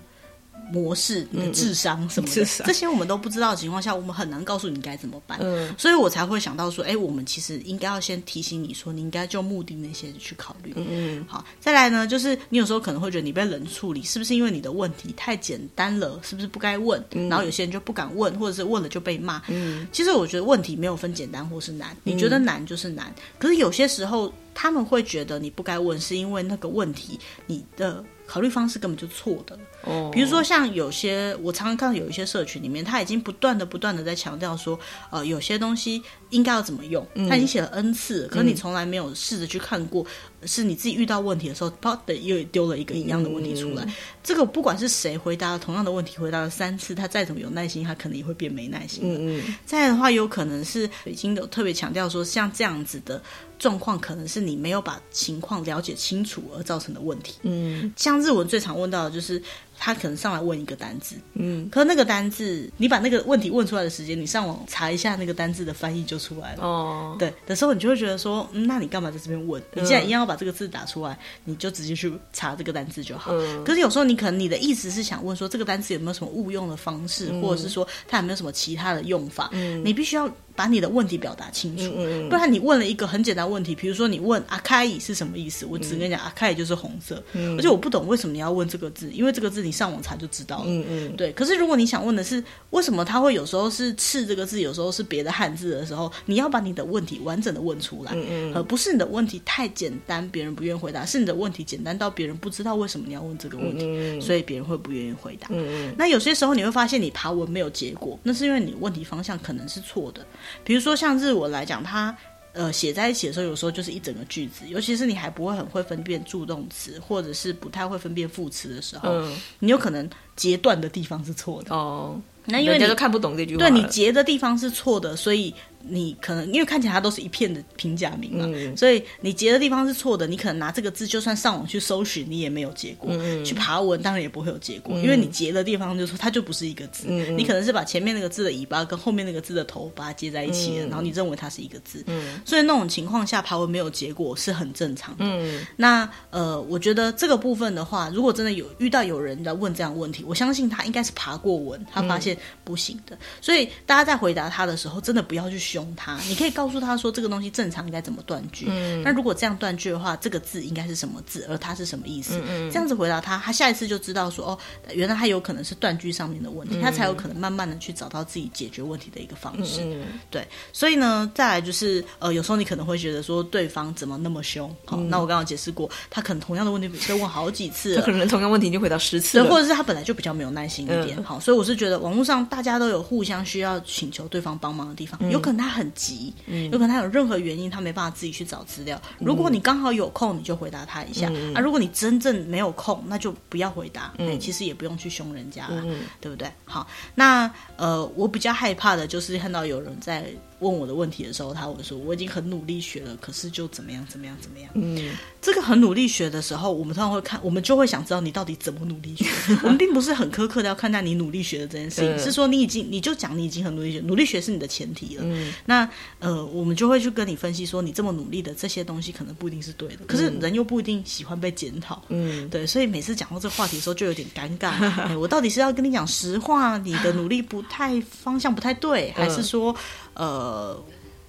[0.71, 5.37] 模式、你的智商什么的，嗯、这些我们都不知道的情况下，我们很难告诉你该怎么办。
[5.41, 10.73] 嗯，所以我才会想到说，哎，我们其实应该要先提醒你说，你应该就目的那些去考虑。
[10.75, 11.25] 嗯嗯。
[11.27, 16.19] 好，再来呢，就是你有时候可能会觉得你被冷处理，是不是因为你的问题太简单了？
[16.23, 17.03] 是不是不该问？
[17.11, 19.41] 嗯、然后有些人就不敢问，或者是问了就被骂。
[19.47, 23.07] 嗯，其实我觉得问题没有分简单或是难，你觉得难就是难。
[23.17, 28.03] 嗯、可是有些时候他们会觉得你不该问，是因为那个问题你的。
[28.27, 29.55] 考虑方式根本就错的。
[29.83, 34.79] 哦，比如说像有些我常常看到有一些社群里面，他已经不断的不断的在强调说，
[35.11, 36.01] 呃，有些东西
[36.31, 40.03] 应该要怎么用，他已经写了 N 次，可是你从来没有试着去看过，
[40.45, 43.85] 是你自己遇到问题的时候，啪的又丢了一个一样的问题出来。
[44.23, 49.03] 这个不管是谁回答了同样的问题，回答了三次，他再怎么有耐心，他可能也会变没耐心。
[49.03, 49.55] 嗯嗯。
[49.65, 53.21] 再的话，有可能是已经有特别强调说，像这样子的
[53.59, 57.35] 状况，可能是你没有把情况了解清楚而造成的问题。
[57.43, 59.41] 嗯，像日文最常问到的就是。
[59.77, 66.63] 他可能上来问一个单字，嗯，可是那个单字，你把那个问题问出来的时间，你上网查一下那个单字的翻译就出来了。
[66.63, 69.61] 哦，对的时候，你就会觉得说，嗯，那你干嘛在这边问？
[69.73, 73.31] 你既然一样要把这个字打出来，你就直接去查这个单字就好。
[73.33, 79.49] 嗯，可是有时候你可能你的意思是想问说，这个单词有没有什么误用的方式，嗯，或者是说它有没有什么其他的用法？
[79.53, 80.29] 嗯，你必须要。
[80.55, 90.63] 把你的问题表达清楚，嗯嗯、不然你问了一个很简单问题，比如说你问阿开伊是什么意思，我只跟你讲、嗯、阿开伊就是红色，嗯、而且我不懂为什么你要问这个字，因为这个字你上网查就知道了。
[90.67, 91.31] 嗯嗯，对。
[91.33, 105.47] 可是如果你想问的是为什么它会有时候是赤这个字，有时候是别的汉字的时候，你要把你的问题完整的问出来，嗯嗯，而不是你的问题太简单，别人不愿意回答，是你的问题简单到别人不知道为什么你要问这个问题，所以别人会不愿意回答。
[105.51, 110.25] 嗯嗯，那有些时候你会发现你爬文没有结果，那是因为你问题方向可能是错的，
[110.63, 111.15] 比如说像。
[111.15, 112.15] 日文来讲，它
[112.51, 122.21] 呃写在一起的时候，有时候就是一整个句子，尤其是你还不会很会分辨助动词，或者是不太会分辨副词的时候，嗯、你有可能截断的地方是错的哦。
[122.45, 125.53] 那因为你都看不懂这句话，对，你截的地方是错的，所以。
[125.87, 130.25] 你可能因为看起来它都是一片的平假名嘛，嗯、所以你截的地方是错的。
[130.25, 133.11] 你可能拿这个字，就算上网去搜寻，你也没有结果。
[133.11, 137.05] 嗯、去爬文当然也不会有结果，嗯、因为你截的地方就是它就不是一个字。
[137.07, 142.03] 嗯、你可能是把前面那个字的尾巴跟后面那个字的头把它接在一起然后你认为它是一个字。
[142.07, 145.23] 嗯、所以那种情况下爬文没有结果是很正常的。
[145.23, 153.15] 嗯、那呃，我觉得这个部分的话，如果真的有遇到有人在问这样的问题，我相信他应该是爬过文，他发现不行的。
[153.15, 158.67] 嗯、所以大家在回答他的时候，真的不要去凶他，你可以告诉他说这个东西正常应该怎么断句。
[158.69, 162.41] 嗯，那如果这样断句的话，这个字应该是什么字，而它是什么意思？
[162.47, 164.59] 嗯，这样子回答他，他下一次就知道说哦，
[164.93, 169.81] 原来他有可能是断句上面的问题，他才有可能慢慢的去找到自己解决问题的一个方式。
[169.83, 174.75] 嗯，对，所以呢，再来就是呃，有时候你可能会觉得说对方怎么那么凶？
[174.85, 181.23] 好，那我刚刚解释过，他可能同样的问题被问好几次，他可能同样问题已经回答十次，或者是他本来就比较没有耐心一点。
[181.23, 186.33] 好，所以我是觉得网络上大家都有互相需要请求对方帮忙的地方，有可能他很急。
[186.47, 188.99] 嗯，有可能他有任何原因，他没办法自己去找资料。
[189.19, 191.29] 如果你刚好有空，你就回答他一下。
[191.31, 194.11] 嗯、啊，如果你真正没有空，那就不要回答。
[194.17, 196.51] 嗯，其实也不用去凶人家了，嗯、对不对？
[196.65, 200.25] 好，那呃，我比较害怕的就是看到有人在。
[200.65, 205.11] 问我的问题的时候，他会说：“我已经很努力学了，可是就怎么样怎么样怎么样。”嗯，
[205.41, 209.25] 这个很努力学的时候，我们通常会看，我们就会想知道你到底怎么努力学。
[209.63, 215.23] 我们并不是很苛刻的要看待你努力学的这件事情，嗯、是说你已经你就讲你已经很努力学，努力学是你的前提了。
[215.25, 215.87] 嗯，那
[216.19, 222.01] 呃，我们就会去跟你分析说，你这么努力的这些东西可能不一定是对的，可是人又不一定喜欢被检讨。
[222.09, 224.69] 嗯，对，所以每次讲到这个话题的时候，就有点尴尬、
[225.03, 225.15] 哎。
[225.15, 229.75] 我到底是要跟你讲实话，你的努力不太方向不太对，还是说？
[230.15, 230.83] 呃，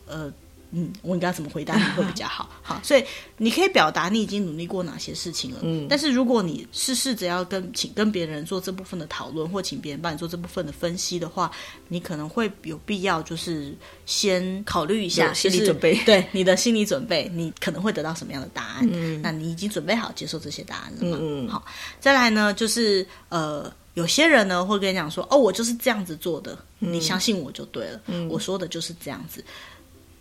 [0.07, 0.33] 呃，
[0.73, 2.51] 嗯，我应该怎么回答你会比较好？
[2.63, 3.05] 好，所以
[3.37, 5.61] 你可以表达你已经努力过哪些事情了。
[5.63, 11.51] 嗯，但是如果你是试着要跟请跟别人做这部分的讨论，或请别人帮你做这部分的分析的话，
[11.89, 13.75] 你可能会有必要就是
[14.07, 18.89] 先考虑一下心理准备， 对你的心理准备，你可能会得到什么样的答案？
[18.93, 21.19] 嗯，那你已经准备好接受这些答案了吗？
[21.21, 21.65] 嗯，好，
[22.01, 23.73] 再来呢，就是呃。
[23.97, 28.01] 有些人呢会跟你讲说：“哦，我就是这样子做的，你相信我就对了。
[28.07, 29.45] 嗯，我说的就是这样子，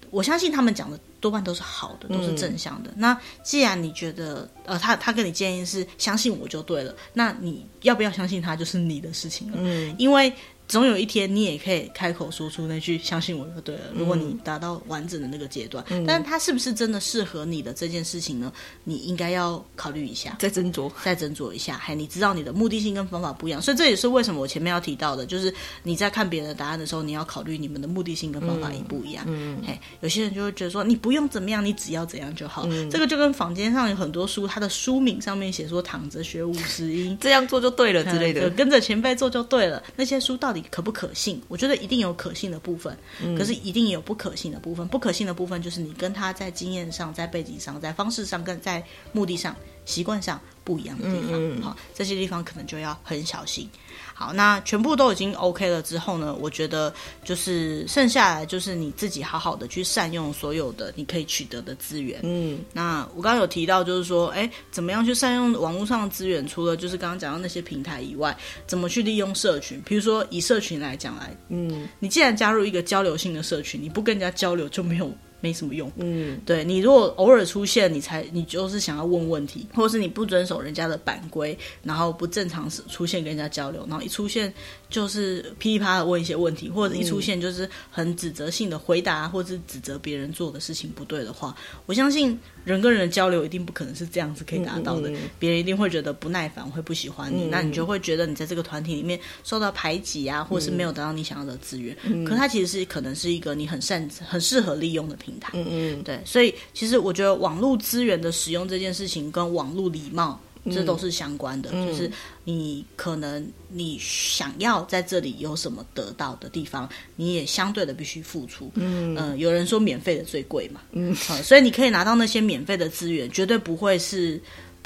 [0.10, 2.90] 我相信他们讲的多半都是好的，都是正向的。
[2.92, 9.58] 嗯，那既然你觉得，呃，他他跟你建议是相信我就对了，那你要不要相信他就是你的事情了。
[9.62, 10.34] 嗯，因为。
[10.68, 13.82] 总有一天，你也可以开口说出那句“相信我就对了”。
[13.96, 18.52] 如果你达到完整的那个阶段，嗯、但是它是不是真的适合你的这件事情呢？
[18.84, 21.78] 你应该要考虑一下，再斟酌，再斟酌一下。
[21.78, 25.54] 还你知道你的目的性跟方法不一样，所以这也是为什么我前面要提到的，就是
[25.84, 29.24] 你在看别人的答案的时候，你要考虑你们的目的性跟方法一不一样。
[29.28, 32.66] 嗯，嘿，有些人就会觉得说，你不用怎么样，你只要怎样就好。
[32.70, 39.84] 嗯、这个就跟坊间上有很多书，它的书名上面写说“躺着学五十音”，这样做就对了之类的，跟着前辈做就对了。
[39.96, 41.42] 那些书到底可不可信？
[41.48, 42.98] 我觉得一定有可信的部分，
[43.38, 44.88] 可是一定也有不可信的部分。
[44.88, 51.34] 不可信的部分就是你跟他在经验上、在背景上、在方式上、跟在目的上习惯上不一样的地方。
[51.36, 53.70] 嗯嗯好，这些地方可能就要很小心。
[54.14, 56.94] 好，那全部都已经 OK 了之后呢，我觉得
[57.24, 62.22] 就是剩下来就是你自己好好的去善用所有的你可以取得的资源。
[62.24, 66.48] 嗯，那我刚刚有提到，就是说，哎，怎么样去善用网络上的资源？
[66.48, 68.36] 除了就是刚刚讲到那些平台以外，
[68.66, 69.82] 怎么去利用社群？
[69.86, 75.12] 比如说以社群来讲来，嗯，你既然加入一个交流性的社群，你不跟人家交流就没有。
[75.42, 84.52] 没什么用，嗯，对，你如果偶尔出现，你才你就是想要问问题，或者是你不遵守人家的版规，然后不正常出现跟人家交流，然后一出现
[84.90, 91.56] 就是噼里啪啦问一些问题，或者一出现就是很指责性的回答，或者是指责别人做的事情不对的话，
[91.86, 105.52] 我相信人跟人的交流一定不可能是这样子可以达到的，嗯嗯，别人一定会觉得不耐烦，会不喜欢你，那你就会觉得你在这个团体里面受到排挤啊，或是没有得到你想要的资源，可它其实是可能是一个你很擅很适合利用的平台。
[105.56, 110.40] 嗯嗯，对，所以其实我觉得网络资源的使用这件事情跟网络礼貌，
[110.72, 111.70] 这都是相关的。
[111.74, 112.12] 嗯、就是
[112.44, 118.72] 你可能你想要在这里有什么得到的地方，你也相对的必须付出。
[118.76, 124.42] 嗯、呃、有人说免费的最贵嘛，嗯、呃，所以你可以拿到那些免费的资源，绝对不会是。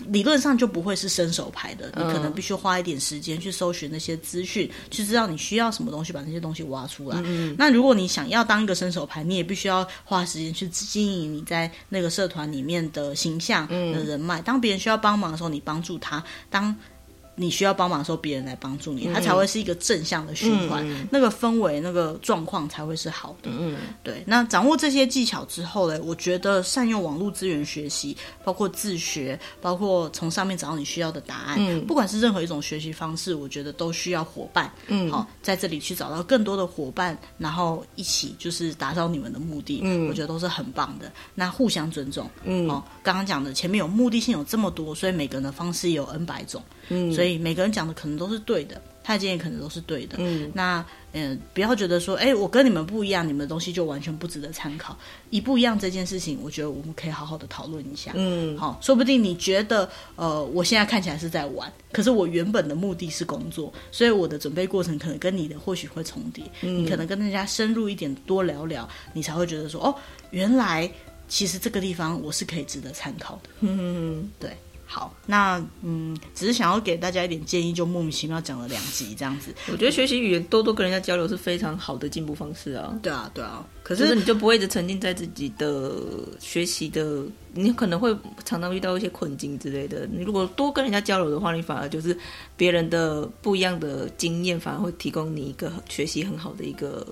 [0.08, 7.22] 理论上就不会是伸手牌的，你可能必须花一点时间去搜寻那些资讯，去知道你需要什么东西，把那些东西挖出来。
[7.26, 14.41] 嗯、那如果你想要当一个伸手牌，你也必须要花时间去经营你在那个社团里面的形象的人脉。
[14.41, 16.76] 当别人需要帮忙的时候，你帮助他；当
[17.42, 23.50] 你需要帮忙的时候，别人来帮助你，它才会是一个正向的循环，嗯、那个氛围、那个状况才会是好的。
[23.50, 24.22] 嗯，对。
[24.28, 34.70] 那掌握这些技巧之后呢，我觉得善用网络资源学习，包括自学，包括从上面找到你需要的答案，嗯、不管是任何一种学习方式，我觉得都需要伙伴。
[34.88, 39.80] 嗯，好，在这里去找到更多的伙伴，然后一起就是达到你们的目的。
[39.82, 41.10] 嗯，我觉得都是很棒的。
[41.34, 42.30] 那互相尊重。
[42.44, 46.62] 嗯，好，刚刚讲的前面有目的性有这么多，所以每个人的方式也有 N 百种。
[46.90, 50.18] 嗯，所以每个人讲的可能都是对的，他的建议可能都是对的。
[50.20, 50.84] 嗯，那
[51.14, 54.98] 嗯、呃，不要觉得说，哎，我跟你们不一样，你们的东西就完全不值得参考。
[55.30, 58.12] 一不一样这件事情，我觉得我们可以好好的讨论一下。
[58.16, 66.44] 嗯，好，说不定你觉得，呃，我现在看起来是在玩，可是我原本的目的是工作，所以我的准备过程可能跟你的或许会重叠。
[66.62, 69.96] 嗯，你可能跟人家深入一点，多聊聊，你才会觉得说，哦，
[70.32, 70.90] 原来
[71.28, 73.50] 其实这个地方我是可以值得参考的。
[73.62, 74.52] 嗯，对。
[74.92, 79.54] 好，那嗯，只是想要给大家一点建议，就莫名其妙讲了两集这样子。
[79.72, 82.98] 我觉得学习语言多多跟人家交流是非常好的进步方式啊。
[83.04, 83.64] 对啊，对啊。
[83.84, 85.94] 可是你就不会一直沉浸在自己的
[86.40, 87.24] 学习的，
[87.54, 90.08] 你可能会常常遇到一些困境之类的。
[90.12, 92.18] 你如果多跟人家交流的话，你反而就是
[92.58, 97.06] 别人的不一样的经验，反而会提供你一个学习很好的一个。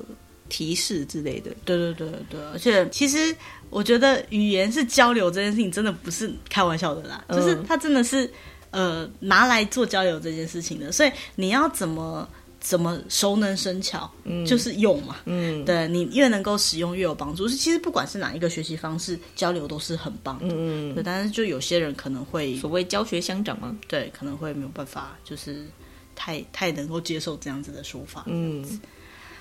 [0.49, 3.35] 提示之类的，对对对对，而且其实
[3.69, 8.31] 我觉得语言是交流这件事情，真的不是开玩笑的啦，嗯、就是它真的是
[8.71, 12.27] 呃拿来做交流这件事情的，所以你要怎么
[12.59, 17.47] 怎么熟能生巧，嗯，就是用嘛，嗯，对，你越能够使用越有帮助。
[17.47, 25.65] 是其实不管是哪一个学习方式，交流都是很棒的，嗯，对，但是就有些人可能会所谓教学相长嘛，对，可能会没有办法，就是
[26.15, 28.65] 太太能够接受这样子的说法，嗯。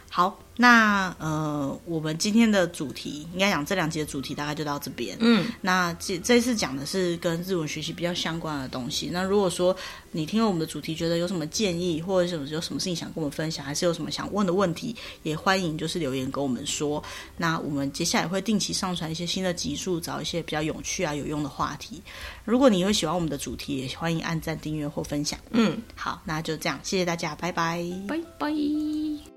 [0.08, 5.14] 好，那呃，我们今天的主题应该讲这两集的主题大概就到这边。
[5.20, 9.10] 嗯，那这这次讲的是跟日文学习比较相关的东西。
[9.12, 9.76] 那如果说
[10.12, 17.02] 你听了我们的主题，觉得有什么建议，或者是有什么事情想跟我们分享，还是有什么想问的问题，也欢迎就是留言跟我们说。
[17.36, 22.00] 那我们接下来会定期上传一些新的集数，找一些比较有趣啊、有用的话题。
[22.46, 25.38] 如果你会喜欢我们的主题，也欢迎按赞、订阅或分享。
[25.50, 29.35] 嗯，好，那就这样，谢谢大家，拜拜，拜拜。